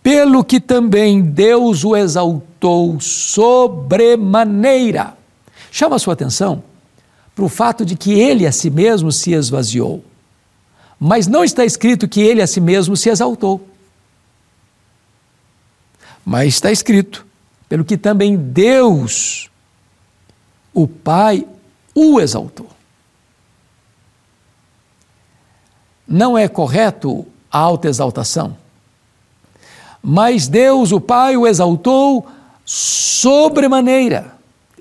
Pelo 0.00 0.44
que 0.44 0.60
também 0.60 1.20
Deus 1.20 1.84
o 1.84 1.96
exaltou 1.96 3.00
sobremaneira. 3.00 5.16
Chama 5.72 5.96
a 5.96 5.98
sua 5.98 6.14
atenção 6.14 6.62
para 7.34 7.44
o 7.44 7.48
fato 7.48 7.84
de 7.84 7.96
que 7.96 8.12
ele 8.12 8.46
a 8.46 8.52
si 8.52 8.70
mesmo 8.70 9.10
se 9.10 9.32
esvaziou. 9.32 10.04
Mas 11.00 11.26
não 11.26 11.42
está 11.42 11.64
escrito 11.64 12.06
que 12.06 12.20
ele 12.20 12.40
a 12.40 12.46
si 12.46 12.60
mesmo 12.60 12.96
se 12.96 13.08
exaltou. 13.08 13.66
Mas 16.24 16.54
está 16.54 16.70
escrito, 16.70 17.26
pelo 17.68 17.84
que 17.84 17.96
também 17.96 18.36
Deus 18.36 19.50
o 20.72 20.86
Pai 20.86 21.44
o 21.92 22.20
exaltou. 22.20 22.70
Não 26.06 26.38
é 26.38 26.46
correto 26.46 27.26
alta 27.52 27.88
exaltação, 27.88 28.56
mas 30.02 30.48
Deus, 30.48 30.90
o 30.90 31.00
Pai, 31.00 31.36
o 31.36 31.46
exaltou 31.46 32.26
sobremaneira. 32.64 34.32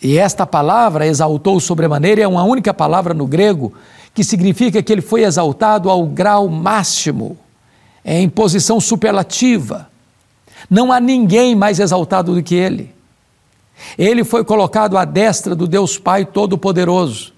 E 0.01 0.17
esta 0.17 0.47
palavra, 0.47 1.05
exaltou 1.05 1.59
sobremaneira, 1.59 2.21
é 2.21 2.27
uma 2.27 2.43
única 2.43 2.73
palavra 2.73 3.13
no 3.13 3.27
grego 3.27 3.71
que 4.13 4.23
significa 4.23 4.81
que 4.81 4.91
ele 4.91 5.01
foi 5.01 5.23
exaltado 5.23 5.89
ao 5.89 6.05
grau 6.05 6.49
máximo, 6.49 7.37
é 8.03 8.19
em 8.19 8.27
posição 8.27 8.79
superlativa. 8.79 9.89
Não 10.69 10.91
há 10.91 10.99
ninguém 10.99 11.55
mais 11.55 11.79
exaltado 11.79 12.33
do 12.33 12.43
que 12.43 12.55
ele. 12.55 12.93
Ele 13.97 14.23
foi 14.23 14.43
colocado 14.43 14.97
à 14.97 15.05
destra 15.05 15.55
do 15.55 15.67
Deus 15.67 15.97
Pai 15.97 16.25
Todo-Poderoso. 16.25 17.30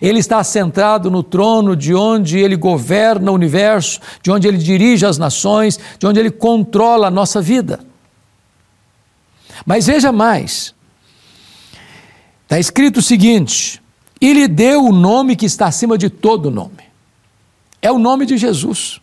Ele 0.00 0.18
está 0.18 0.38
assentado 0.38 1.10
no 1.10 1.22
trono 1.22 1.76
de 1.76 1.94
onde 1.94 2.38
ele 2.38 2.56
governa 2.56 3.30
o 3.30 3.34
universo, 3.34 4.00
de 4.22 4.30
onde 4.30 4.48
ele 4.48 4.58
dirige 4.58 5.04
as 5.04 5.18
nações, 5.18 5.78
de 5.98 6.06
onde 6.06 6.20
ele 6.20 6.30
controla 6.30 7.08
a 7.08 7.10
nossa 7.10 7.40
vida. 7.40 7.80
Mas 9.64 9.86
veja 9.86 10.10
mais: 10.12 10.74
está 12.42 12.58
escrito 12.58 12.98
o 12.98 13.02
seguinte: 13.02 13.82
e 14.20 14.32
lhe 14.32 14.48
deu 14.48 14.84
o 14.84 14.92
nome 14.92 15.36
que 15.36 15.46
está 15.46 15.66
acima 15.66 15.98
de 15.98 16.08
todo 16.10 16.50
nome. 16.50 16.84
É 17.80 17.92
o 17.92 17.98
nome 17.98 18.26
de 18.26 18.36
Jesus. 18.36 19.00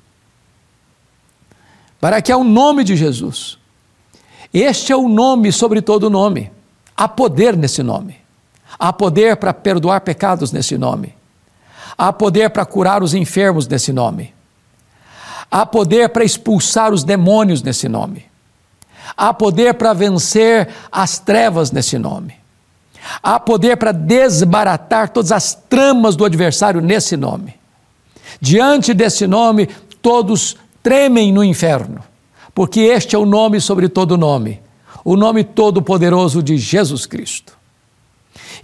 Para 2.00 2.22
que 2.22 2.32
é 2.32 2.36
o 2.36 2.44
nome 2.44 2.84
de 2.84 2.96
Jesus 2.96 3.62
este 4.54 4.92
é 4.92 4.96
o 4.96 5.08
nome 5.08 5.52
sobre 5.52 5.82
todo 5.82 6.10
nome. 6.10 6.52
Há 6.96 7.08
poder 7.08 7.56
nesse 7.56 7.82
nome. 7.82 8.18
Há 8.78 8.92
poder 8.92 9.36
para 9.38 9.54
perdoar 9.54 10.02
pecados 10.02 10.52
nesse 10.52 10.78
nome. 10.78 11.14
Há 11.98 12.12
poder 12.12 12.50
para 12.50 12.66
curar 12.66 13.04
os 13.04 13.14
enfermos 13.14 13.68
nesse 13.68 13.92
nome. 13.92 14.34
Há 15.50 15.66
poder 15.66 16.10
para 16.10 16.24
expulsar 16.24 16.94
os 16.94 17.04
demônios 17.04 17.62
nesse 17.62 17.90
nome. 17.90 18.26
Há 19.16 19.34
poder 19.34 19.74
para 19.74 19.94
vencer 19.94 20.70
as 20.92 21.20
trevas 21.20 21.72
nesse 21.72 21.98
nome. 21.98 22.36
Há 23.22 23.40
poder 23.40 23.78
para 23.78 23.92
desbaratar 23.92 25.10
todas 25.10 25.32
as 25.32 25.54
tramas 25.54 26.16
do 26.16 26.24
adversário 26.24 26.82
nesse 26.82 27.18
nome. 27.18 27.56
Diante 28.40 28.94
desse 28.94 29.28
nome, 29.28 29.68
todos 30.02 30.56
tremem 30.82 31.32
no 31.34 31.44
inferno 31.44 32.02
porque 32.54 32.82
este 32.82 33.16
é 33.16 33.20
o 33.20 33.26
nome 33.26 33.60
sobre 33.62 33.88
todo 33.90 34.18
nome, 34.18 34.62
o 35.04 35.16
nome 35.16 35.44
todo-poderoso 35.44 36.44
de 36.44 36.58
Jesus 36.58 37.06
Cristo. 37.06 37.58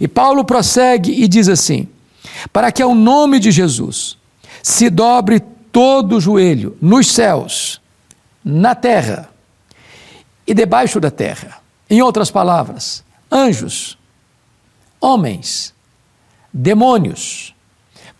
E 0.00 0.06
Paulo 0.06 0.44
prossegue 0.44 1.22
e 1.22 1.28
diz 1.28 1.48
assim: 1.48 1.88
para 2.52 2.70
que 2.70 2.82
ao 2.82 2.94
nome 2.94 3.38
de 3.38 3.50
Jesus 3.50 4.16
se 4.62 4.90
dobre 4.90 5.40
todo 5.72 6.16
o 6.16 6.20
joelho 6.20 6.76
nos 6.80 7.08
céus, 7.08 7.80
na 8.44 8.74
terra 8.74 9.28
e 10.46 10.54
debaixo 10.54 11.00
da 11.00 11.10
terra. 11.10 11.58
Em 11.90 12.02
outras 12.02 12.30
palavras, 12.30 13.04
anjos, 13.30 13.98
homens, 15.00 15.74
demônios 16.52 17.54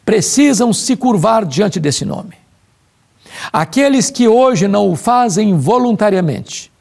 precisam 0.04 0.72
se 0.72 0.96
curvar 0.96 1.44
diante 1.44 1.78
desse 1.78 2.04
nome. 2.04 2.34
Aqueles 3.52 4.10
que 4.10 4.26
hoje 4.26 4.66
não 4.66 4.90
o 4.90 4.96
fazem 4.96 5.56
voluntariamente 5.56 6.72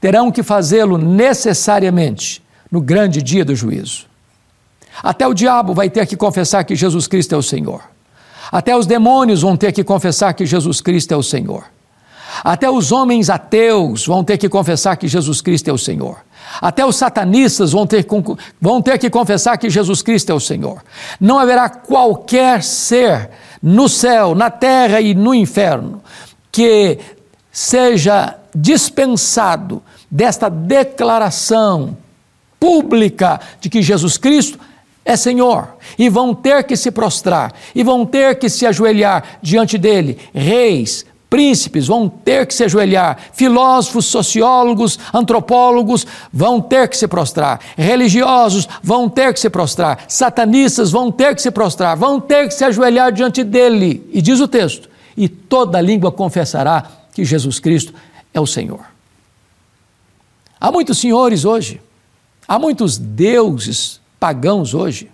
terão 0.00 0.30
que 0.30 0.42
fazê-lo 0.42 0.98
necessariamente 0.98 2.42
no 2.70 2.80
grande 2.80 3.22
dia 3.22 3.44
do 3.44 3.54
juízo. 3.54 4.06
Até 5.02 5.26
o 5.26 5.34
diabo 5.34 5.74
vai 5.74 5.88
ter 5.88 6.06
que 6.06 6.16
confessar 6.16 6.64
que 6.64 6.74
Jesus 6.74 7.06
Cristo 7.06 7.34
é 7.34 7.38
o 7.38 7.42
Senhor. 7.42 7.82
Até 8.50 8.76
os 8.76 8.86
demônios 8.86 9.42
vão 9.42 9.56
ter 9.56 9.72
que 9.72 9.84
confessar 9.84 10.32
que 10.34 10.46
Jesus 10.46 10.80
Cristo 10.80 11.12
é 11.12 11.16
o 11.16 11.22
Senhor. 11.22 11.64
Até 12.42 12.70
os 12.70 12.92
homens 12.92 13.30
ateus 13.30 14.06
vão 14.06 14.22
ter 14.22 14.38
que 14.38 14.48
confessar 14.48 14.96
que 14.96 15.08
Jesus 15.08 15.40
Cristo 15.40 15.68
é 15.68 15.72
o 15.72 15.78
Senhor. 15.78 16.18
Até 16.60 16.84
os 16.84 16.96
satanistas 16.96 17.72
vão 17.72 17.86
ter, 17.86 18.06
vão 18.60 18.80
ter 18.80 18.98
que 18.98 19.10
confessar 19.10 19.58
que 19.58 19.68
Jesus 19.68 20.02
Cristo 20.02 20.30
é 20.30 20.34
o 20.34 20.40
Senhor. 20.40 20.82
Não 21.20 21.38
haverá 21.38 21.68
qualquer 21.68 22.62
ser 22.62 23.30
no 23.62 23.88
céu, 23.88 24.34
na 24.34 24.50
terra 24.50 25.00
e 25.00 25.14
no 25.14 25.34
inferno 25.34 26.02
que 26.50 26.98
seja 27.50 28.36
dispensado 28.54 29.82
desta 30.10 30.48
declaração 30.48 31.96
pública 32.58 33.40
de 33.60 33.68
que 33.68 33.82
Jesus 33.82 34.16
Cristo 34.16 34.58
é 35.04 35.16
Senhor, 35.16 35.68
e 35.98 36.08
vão 36.08 36.34
ter 36.34 36.64
que 36.64 36.76
se 36.76 36.90
prostrar, 36.90 37.54
e 37.74 37.82
vão 37.82 38.04
ter 38.04 38.38
que 38.38 38.48
se 38.48 38.66
ajoelhar 38.66 39.38
diante 39.40 39.78
dele, 39.78 40.18
reis, 40.34 41.06
príncipes 41.30 41.86
vão 41.86 42.08
ter 42.08 42.46
que 42.46 42.54
se 42.54 42.64
ajoelhar, 42.64 43.18
filósofos, 43.32 44.06
sociólogos, 44.06 44.98
antropólogos 45.12 46.06
vão 46.32 46.60
ter 46.60 46.88
que 46.88 46.96
se 46.96 47.08
prostrar, 47.08 47.60
religiosos 47.76 48.68
vão 48.82 49.08
ter 49.08 49.32
que 49.32 49.40
se 49.40 49.48
prostrar, 49.48 50.04
satanistas 50.08 50.90
vão 50.90 51.10
ter 51.10 51.34
que 51.34 51.40
se 51.42 51.50
prostrar, 51.50 51.96
vão 51.96 52.20
ter 52.20 52.46
que 52.48 52.54
se 52.54 52.64
ajoelhar 52.64 53.12
diante 53.12 53.42
dele. 53.44 54.06
E 54.12 54.20
diz 54.20 54.40
o 54.40 54.48
texto: 54.48 54.88
e 55.16 55.28
toda 55.28 55.80
língua 55.80 56.12
confessará 56.12 56.86
que 57.12 57.24
Jesus 57.24 57.58
Cristo 57.58 57.92
é 58.32 58.40
o 58.40 58.46
Senhor. 58.46 58.80
Há 60.60 60.70
muitos 60.70 60.98
senhores 60.98 61.44
hoje, 61.44 61.80
há 62.48 62.58
muitos 62.58 62.98
deuses 62.98 64.00
pagãos 64.18 64.74
hoje 64.74 65.10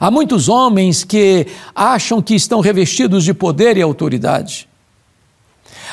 Há 0.00 0.10
muitos 0.10 0.48
homens 0.48 1.04
que 1.04 1.46
acham 1.74 2.22
que 2.22 2.34
estão 2.34 2.60
revestidos 2.60 3.24
de 3.24 3.34
poder 3.34 3.76
e 3.76 3.82
autoridade. 3.82 4.68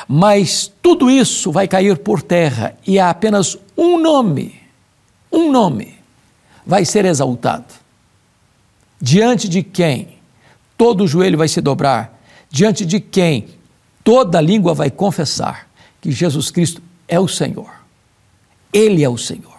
Mas 0.07 0.71
tudo 0.81 1.09
isso 1.09 1.51
vai 1.51 1.67
cair 1.67 1.97
por 1.97 2.21
terra 2.21 2.75
e 2.85 2.97
há 2.97 3.09
apenas 3.09 3.57
um 3.77 3.99
nome, 3.99 4.55
um 5.31 5.51
nome 5.51 5.95
vai 6.65 6.85
ser 6.85 7.05
exaltado. 7.05 7.73
Diante 8.99 9.47
de 9.47 9.61
quem 9.61 10.19
todo 10.77 11.07
joelho 11.07 11.37
vai 11.37 11.47
se 11.47 11.61
dobrar, 11.61 12.19
diante 12.49 12.85
de 12.85 12.99
quem 12.99 13.47
toda 14.03 14.41
língua 14.41 14.73
vai 14.73 14.89
confessar 14.89 15.67
que 15.99 16.11
Jesus 16.11 16.49
Cristo 16.49 16.81
é 17.07 17.19
o 17.19 17.27
Senhor. 17.27 17.69
Ele 18.73 19.03
é 19.03 19.09
o 19.09 19.17
Senhor. 19.17 19.50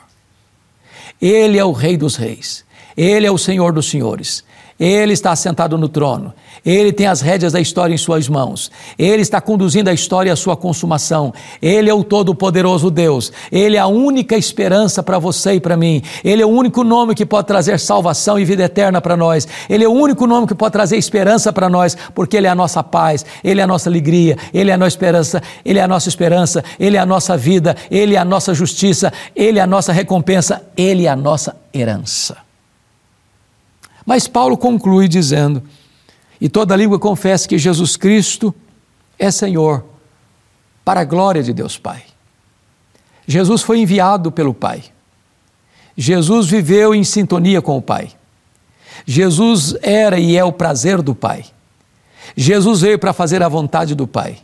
Ele 1.23 1.57
é 1.57 1.65
o 1.65 1.71
Rei 1.71 1.97
dos 1.97 2.17
Reis. 2.17 2.65
Ele 2.97 3.25
é 3.25 3.31
o 3.31 3.39
Senhor 3.39 3.73
dos 3.73 3.89
Senhores. 3.89 4.43
Ele 4.79 5.13
está 5.13 5.35
sentado 5.37 5.77
no 5.79 5.89
trono. 5.89 6.33
Ele 6.65 6.93
tem 6.93 7.07
as 7.07 7.21
rédeas 7.21 7.53
da 7.53 7.61
história 7.61 7.95
em 7.95 7.99
suas 7.99 8.29
mãos. 8.29 8.71
Ele 8.99 9.23
está 9.23 9.41
conduzindo 9.41 9.89
a 9.89 9.93
história 9.93 10.33
à 10.33 10.37
sua 10.37 10.57
consumação. 10.57 11.33
Ele 11.61 11.89
é 11.91 11.95
o 11.95 12.05
todo-poderoso 12.05 12.91
Deus. 12.91 13.33
Ele 13.51 13.77
é 13.77 13.81
a 13.81 13.87
única 13.87 14.37
esperança 14.37 15.03
para 15.03 15.19
você 15.19 15.55
e 15.55 15.61
para 15.61 15.77
mim. 15.77 16.03
Ele 16.25 16.43
é 16.43 16.47
o 16.47 16.49
único 16.49 16.85
nome 16.85 17.15
que 17.15 17.27
pode 17.27 17.47
trazer 17.47 17.79
salvação 17.79 18.39
e 18.39 18.45
vida 18.45 18.65
eterna 18.65 19.01
para 19.01 19.17
nós. 19.17 19.47
Ele 19.69 19.85
é 19.85 19.89
o 19.89 19.93
único 19.93 20.27
nome 20.27 20.47
que 20.47 20.55
pode 20.55 20.73
trazer 20.73 20.97
esperança 20.97 21.53
para 21.53 21.69
nós, 21.69 21.97
porque 22.15 22.37
ele 22.37 22.47
é 22.47 22.51
a 22.51 22.55
nossa 22.55 22.83
paz, 22.83 23.25
ele 23.43 23.61
é 23.61 23.65
a 23.65 23.67
nossa 23.67 23.89
alegria, 23.89 24.37
ele 24.53 24.71
é 24.71 24.75
a 24.75 24.79
nossa 24.79 24.89
esperança, 24.89 25.43
ele 25.65 25.79
é 25.79 25.83
a 25.83 25.89
nossa 25.89 26.09
esperança, 26.09 26.65
ele 26.79 26.97
é 26.97 27.01
a 27.01 27.07
nossa 27.07 27.37
vida, 27.37 27.77
ele 27.91 28.15
é 28.15 28.19
a 28.19 28.25
nossa 28.25 28.55
justiça, 28.55 29.13
ele 29.35 29.59
é 29.59 29.63
a 29.63 29.67
nossa 29.67 29.93
recompensa, 29.93 30.63
ele 30.77 31.07
é 31.07 31.09
a 31.09 31.17
nossa 31.17 31.57
herança. 31.75 32.52
Mas 34.05 34.27
Paulo 34.27 34.57
conclui 34.57 35.09
dizendo: 35.09 35.63
E 36.41 36.49
toda 36.49 36.77
língua 36.77 36.99
confessa 36.99 37.49
que 37.49 37.59
Jesus 37.59 37.97
Cristo 37.97 38.55
é 39.19 39.31
Senhor, 39.31 39.85
para 40.85 41.01
a 41.01 41.05
glória 41.05 41.43
de 41.43 41.53
Deus 41.53 41.79
Pai. 41.79 42.03
Jesus 43.27 43.63
foi 43.63 43.79
enviado 43.79 44.33
pelo 44.33 44.53
Pai. 44.53 44.83
Jesus 45.97 46.47
viveu 46.47 46.95
em 46.95 47.05
sintonia 47.05 47.63
com 47.63 47.77
o 47.77 47.83
Pai. 47.83 48.11
Jesus 49.07 49.75
era 49.83 50.19
e 50.19 50.37
é 50.37 50.45
o 50.45 50.53
prazer 50.53 51.03
do 51.03 51.15
Pai. 51.15 51.45
Jesus 52.37 52.81
veio 52.81 52.99
para 52.99 53.13
fazer 53.13 53.43
a 53.43 53.49
vontade 53.49 53.95
do 53.95 54.07
Pai. 54.07 54.39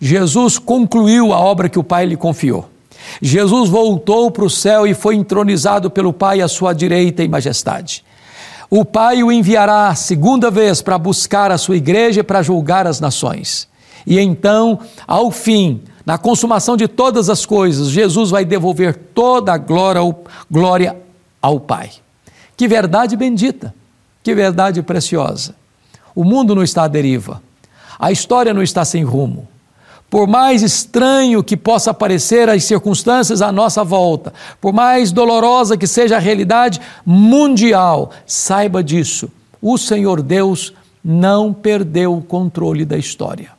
Jesus 0.00 0.58
concluiu 0.58 1.32
a 1.32 1.38
obra 1.38 1.68
que 1.68 1.78
o 1.78 1.84
Pai 1.84 2.06
lhe 2.06 2.16
confiou. 2.16 2.68
Jesus 3.22 3.68
voltou 3.68 4.30
para 4.30 4.44
o 4.44 4.50
céu 4.50 4.86
e 4.86 4.94
foi 4.94 5.14
entronizado 5.14 5.90
pelo 5.90 6.12
Pai 6.12 6.40
à 6.40 6.48
sua 6.48 6.72
direita 6.72 7.22
em 7.22 7.28
majestade. 7.28 8.04
O 8.70 8.84
Pai 8.84 9.22
o 9.22 9.32
enviará 9.32 9.94
segunda 9.94 10.50
vez 10.50 10.82
para 10.82 10.98
buscar 10.98 11.50
a 11.50 11.56
sua 11.56 11.76
igreja 11.76 12.20
e 12.20 12.22
para 12.22 12.42
julgar 12.42 12.86
as 12.86 13.00
nações. 13.00 13.66
E 14.06 14.18
então, 14.18 14.80
ao 15.06 15.30
fim, 15.30 15.82
na 16.04 16.18
consumação 16.18 16.76
de 16.76 16.86
todas 16.86 17.30
as 17.30 17.46
coisas, 17.46 17.88
Jesus 17.88 18.30
vai 18.30 18.44
devolver 18.44 18.94
toda 19.14 19.52
a 19.52 19.58
glória, 19.58 20.00
glória 20.50 20.96
ao 21.40 21.58
Pai. 21.58 21.90
Que 22.56 22.68
verdade 22.68 23.16
bendita, 23.16 23.74
que 24.22 24.34
verdade 24.34 24.82
preciosa. 24.82 25.54
O 26.14 26.24
mundo 26.24 26.54
não 26.54 26.62
está 26.62 26.82
à 26.84 26.88
deriva, 26.88 27.42
a 27.98 28.12
história 28.12 28.52
não 28.52 28.62
está 28.62 28.84
sem 28.84 29.02
rumo. 29.02 29.48
Por 30.10 30.26
mais 30.26 30.62
estranho 30.62 31.44
que 31.44 31.56
possa 31.56 31.92
parecer 31.92 32.48
as 32.48 32.64
circunstâncias 32.64 33.42
à 33.42 33.52
nossa 33.52 33.84
volta, 33.84 34.32
por 34.60 34.72
mais 34.72 35.12
dolorosa 35.12 35.76
que 35.76 35.86
seja 35.86 36.16
a 36.16 36.20
realidade 36.20 36.80
mundial, 37.04 38.10
saiba 38.26 38.82
disso. 38.82 39.30
O 39.60 39.76
Senhor 39.76 40.22
Deus 40.22 40.72
não 41.04 41.52
perdeu 41.52 42.16
o 42.16 42.22
controle 42.22 42.84
da 42.84 42.96
história. 42.96 43.50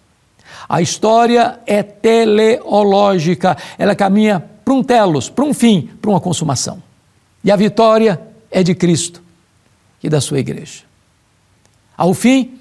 A 0.67 0.81
história 0.81 1.59
é 1.65 1.83
teleológica, 1.83 3.55
ela 3.77 3.95
caminha 3.95 4.43
para 4.65 4.73
um 4.73 4.83
telos, 4.83 5.29
para 5.29 5.45
um 5.45 5.53
fim, 5.53 5.89
para 6.01 6.11
uma 6.11 6.19
consumação. 6.19 6.81
E 7.43 7.51
a 7.51 7.55
vitória 7.55 8.21
é 8.51 8.63
de 8.63 8.73
Cristo 8.73 9.21
e 10.03 10.09
da 10.09 10.19
sua 10.19 10.39
igreja. 10.39 10.83
Ao 11.97 12.13
fim, 12.13 12.59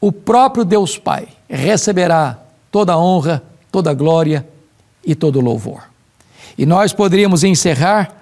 o 0.00 0.12
próprio 0.12 0.64
Deus 0.64 0.98
Pai 0.98 1.28
receberá 1.48 2.38
toda 2.70 2.92
a 2.92 2.98
honra, 2.98 3.42
toda 3.70 3.90
a 3.90 3.94
glória 3.94 4.46
e 5.04 5.14
todo 5.14 5.36
o 5.36 5.42
louvor. 5.42 5.82
E 6.56 6.64
nós 6.64 6.92
poderíamos 6.92 7.44
encerrar 7.44 8.16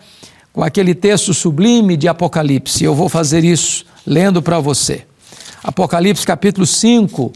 com 0.53 0.63
aquele 0.63 0.95
texto 0.95 1.33
sublime 1.33 1.97
de 1.97 2.09
Apocalipse. 2.09 2.85
Eu 2.85 2.95
vou 2.95 3.09
fazer 3.09 3.45
isso 3.45 3.85
lendo 4.07 4.43
para 4.43 4.59
você. 4.59 5.05
Apocalipse 5.63 6.27
capítulo 6.27 6.67
5, 6.67 7.33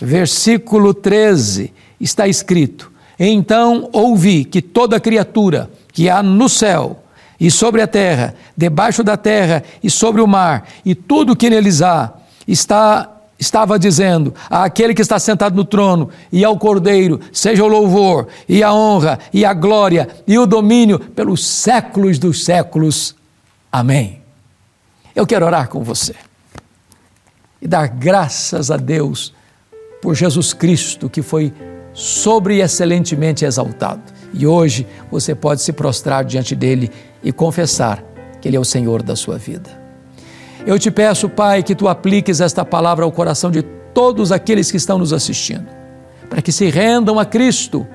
versículo 0.00 0.92
13, 0.92 1.72
está 2.00 2.26
escrito: 2.26 2.90
Então 3.18 3.88
ouvi 3.92 4.44
que 4.44 4.60
toda 4.60 5.00
criatura 5.00 5.70
que 5.92 6.08
há 6.08 6.22
no 6.22 6.48
céu 6.48 7.02
e 7.40 7.50
sobre 7.50 7.80
a 7.80 7.86
terra, 7.86 8.34
debaixo 8.56 9.04
da 9.04 9.16
terra 9.16 9.62
e 9.82 9.88
sobre 9.88 10.20
o 10.20 10.26
mar, 10.26 10.68
e 10.84 10.94
tudo 10.94 11.36
que 11.36 11.48
neles 11.48 11.82
há, 11.82 12.12
está 12.46 13.17
estava 13.38 13.78
dizendo 13.78 14.34
àquele 14.50 14.94
que 14.94 15.02
está 15.02 15.18
sentado 15.18 15.54
no 15.54 15.64
trono 15.64 16.10
e 16.32 16.44
ao 16.44 16.58
Cordeiro, 16.58 17.20
seja 17.32 17.62
o 17.62 17.68
louvor 17.68 18.26
e 18.48 18.62
a 18.62 18.72
honra 18.72 19.18
e 19.32 19.44
a 19.44 19.54
glória 19.54 20.08
e 20.26 20.38
o 20.38 20.46
domínio 20.46 20.98
pelos 20.98 21.46
séculos 21.46 22.18
dos 22.18 22.44
séculos. 22.44 23.14
Amém. 23.70 24.20
Eu 25.14 25.26
quero 25.26 25.46
orar 25.46 25.68
com 25.68 25.82
você 25.82 26.14
e 27.60 27.66
dar 27.66 27.88
graças 27.88 28.70
a 28.70 28.76
Deus 28.76 29.34
por 30.00 30.14
Jesus 30.14 30.52
Cristo 30.52 31.08
que 31.08 31.22
foi 31.22 31.52
sobre 31.92 32.60
excelentemente 32.60 33.44
exaltado. 33.44 34.02
E 34.32 34.46
hoje 34.46 34.86
você 35.10 35.34
pode 35.34 35.62
se 35.62 35.72
prostrar 35.72 36.24
diante 36.24 36.54
dele 36.54 36.90
e 37.22 37.32
confessar 37.32 38.02
que 38.40 38.48
ele 38.48 38.56
é 38.56 38.60
o 38.60 38.64
Senhor 38.64 39.02
da 39.02 39.16
sua 39.16 39.36
vida. 39.36 39.77
Eu 40.66 40.78
te 40.78 40.90
peço, 40.90 41.28
Pai, 41.28 41.62
que 41.62 41.74
tu 41.74 41.88
apliques 41.88 42.40
esta 42.40 42.64
palavra 42.64 43.04
ao 43.04 43.12
coração 43.12 43.50
de 43.50 43.62
todos 43.62 44.32
aqueles 44.32 44.70
que 44.70 44.76
estão 44.76 44.98
nos 44.98 45.12
assistindo, 45.12 45.66
para 46.28 46.42
que 46.42 46.52
se 46.52 46.68
rendam 46.68 47.18
a 47.18 47.24
Cristo, 47.24 47.86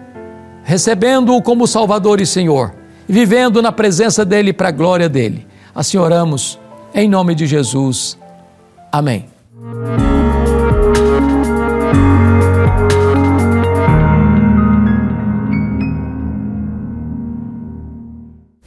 recebendo-o 0.64 1.42
como 1.42 1.68
Salvador 1.68 2.20
e 2.20 2.26
Senhor, 2.26 2.74
vivendo 3.08 3.62
na 3.62 3.72
presença 3.72 4.26
dEle 4.26 4.54
para 4.54 4.70
a 4.70 4.72
glória 4.72 5.10
dEle. 5.10 5.48
Assim 5.76 5.98
oramos, 5.98 6.60
em 6.94 7.10
nome 7.10 7.36
de 7.36 7.46
Jesus. 7.46 8.18
Amém. 8.92 9.28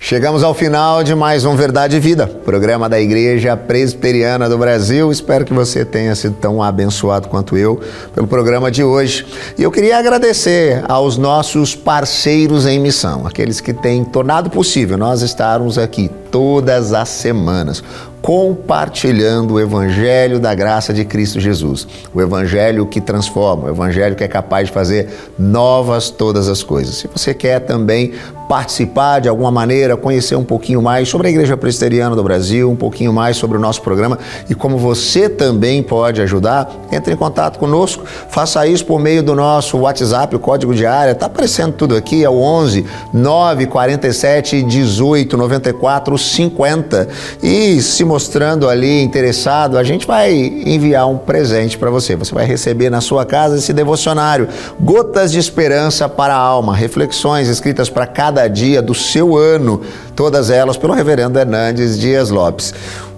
Chegamos 0.09 0.45
ao 0.45 0.55
final 0.55 1.03
de 1.03 1.17
mais 1.17 1.45
um 1.45 1.57
Verdade 1.57 1.97
e 1.97 1.99
Vida, 1.99 2.29
programa 2.29 2.89
da 2.89 3.01
Igreja 3.01 3.57
Presbiteriana 3.57 4.49
do 4.49 4.57
Brasil. 4.57 5.11
Espero 5.11 5.45
que 5.45 5.53
você 5.53 5.85
tenha 5.85 6.15
sido 6.15 6.37
tão 6.37 6.63
abençoado 6.63 7.27
quanto 7.27 7.57
eu 7.57 7.81
pelo 8.15 8.29
programa 8.29 8.71
de 8.71 8.85
hoje. 8.85 9.27
E 9.59 9.65
eu 9.65 9.71
queria 9.73 9.99
agradecer 9.99 10.85
aos 10.87 11.19
nossos 11.19 11.75
parceiros 11.75 12.67
em 12.67 12.79
missão, 12.79 13.27
aqueles 13.27 13.61
que 13.61 13.75
têm 13.75 14.05
tornado 14.05 14.49
possível 14.49 14.97
nós 14.97 15.23
estarmos 15.23 15.77
aqui 15.77 16.09
todas 16.31 16.93
as 16.93 17.09
semanas 17.09 17.83
compartilhando 18.27 19.55
o 19.55 19.61
Evangelho 19.61 20.41
da 20.41 20.53
graça 20.53 20.93
de 20.93 21.05
Cristo 21.05 21.39
Jesus. 21.39 21.87
O 22.13 22.21
Evangelho 22.21 22.85
que 22.85 23.01
transforma, 23.01 23.67
o 23.67 23.71
Evangelho 23.71 24.17
que 24.17 24.25
é 24.25 24.29
capaz 24.29 24.67
de 24.67 24.75
fazer 24.75 25.09
novas 25.39 26.11
todas 26.11 26.49
as 26.49 26.61
coisas. 26.61 26.97
Se 26.97 27.07
você 27.07 27.33
quer 27.33 27.61
também 27.61 28.15
participar 28.49 29.21
de 29.21 29.29
alguma 29.29 29.51
maneira, 29.51 29.97
conhecer 29.97 30.37
um 30.37 30.45
pouquinho 30.45 30.81
mais 30.81 31.09
sobre 31.09 31.29
a 31.29 31.31
Igreja 31.31 31.57
Presbiteriana 31.57 32.15
do 32.15 32.23
Brasil, 32.23 32.71
um 32.71 32.77
pouquinho 32.77 33.13
mais 33.13 33.37
sobre 33.37 33.57
o 33.57 33.61
nosso 33.61 33.83
programa 33.83 34.19
e 34.49 34.55
como 34.55 34.79
você 34.79 35.29
também 35.29 35.83
pode 35.83 36.21
ajudar, 36.23 36.71
entre 36.93 37.13
em 37.13 37.17
contato 37.17 37.59
conosco. 37.59 38.05
Faça 38.29 38.67
isso 38.67 38.85
por 38.85 39.01
meio 39.01 39.23
do 39.23 39.35
nosso 39.35 39.79
WhatsApp, 39.79 40.35
o 40.35 40.39
código 40.39 40.75
de 40.75 40.87
área. 40.87 41.13
Está 41.13 41.27
aparecendo 41.27 41.73
tudo 41.73 41.97
aqui, 41.97 42.25
é 42.25 42.31
o 42.31 42.41
11 42.41 42.85
947 43.13 44.63
18 44.63 45.37
94 45.37 46.19
50. 46.19 47.09
E 47.43 47.81
se 47.81 48.05
mostrando 48.05 48.69
ali 48.69 49.03
interessado, 49.03 49.79
a 49.79 49.85
gente 49.85 50.07
vai 50.07 50.33
enviar 50.33 51.09
um 51.09 51.19
presente 51.19 51.77
para 51.77 51.91
você. 51.91 52.17
Você 52.17 52.35
vai 52.35 52.47
receber 52.47 52.91
na 52.91 53.01
sua 53.01 53.25
casa 53.25 53.57
esse 53.57 53.73
devocionário, 53.73 54.49
Gotas 54.81 55.33
de 55.33 55.39
Esperança 55.39 56.09
para 56.09 56.35
a 56.35 56.39
Alma, 56.39 56.75
reflexões 56.75 57.49
escritas 57.49 57.89
para 57.89 58.07
cada 58.37 58.49
dia 58.49 58.83
do 58.83 58.95
seu 58.95 59.35
ano, 59.35 59.81
todas 60.15 60.51
elas 60.51 60.77
pelo 60.77 60.93
reverendo 60.93 61.39
Hernandes 61.39 61.99
Dias 61.99 62.29
Lopes. 62.29 62.75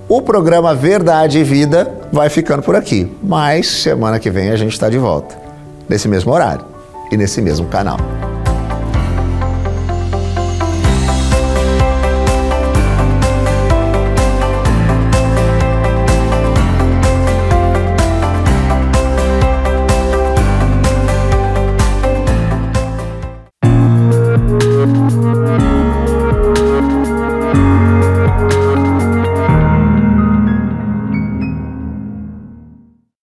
O 0.08 0.22
programa 0.22 0.76
Verdade 0.76 1.40
e 1.40 1.44
Vida 1.44 1.92
vai 2.12 2.30
ficando 2.30 2.62
por 2.62 2.76
aqui, 2.76 3.12
mas 3.20 3.66
semana 3.66 4.20
que 4.20 4.30
vem 4.30 4.50
a 4.50 4.56
gente 4.56 4.72
está 4.72 4.88
de 4.88 4.96
volta, 4.96 5.36
nesse 5.88 6.06
mesmo 6.06 6.32
horário 6.32 6.64
e 7.10 7.16
nesse 7.16 7.42
mesmo 7.42 7.66
canal. 7.66 7.98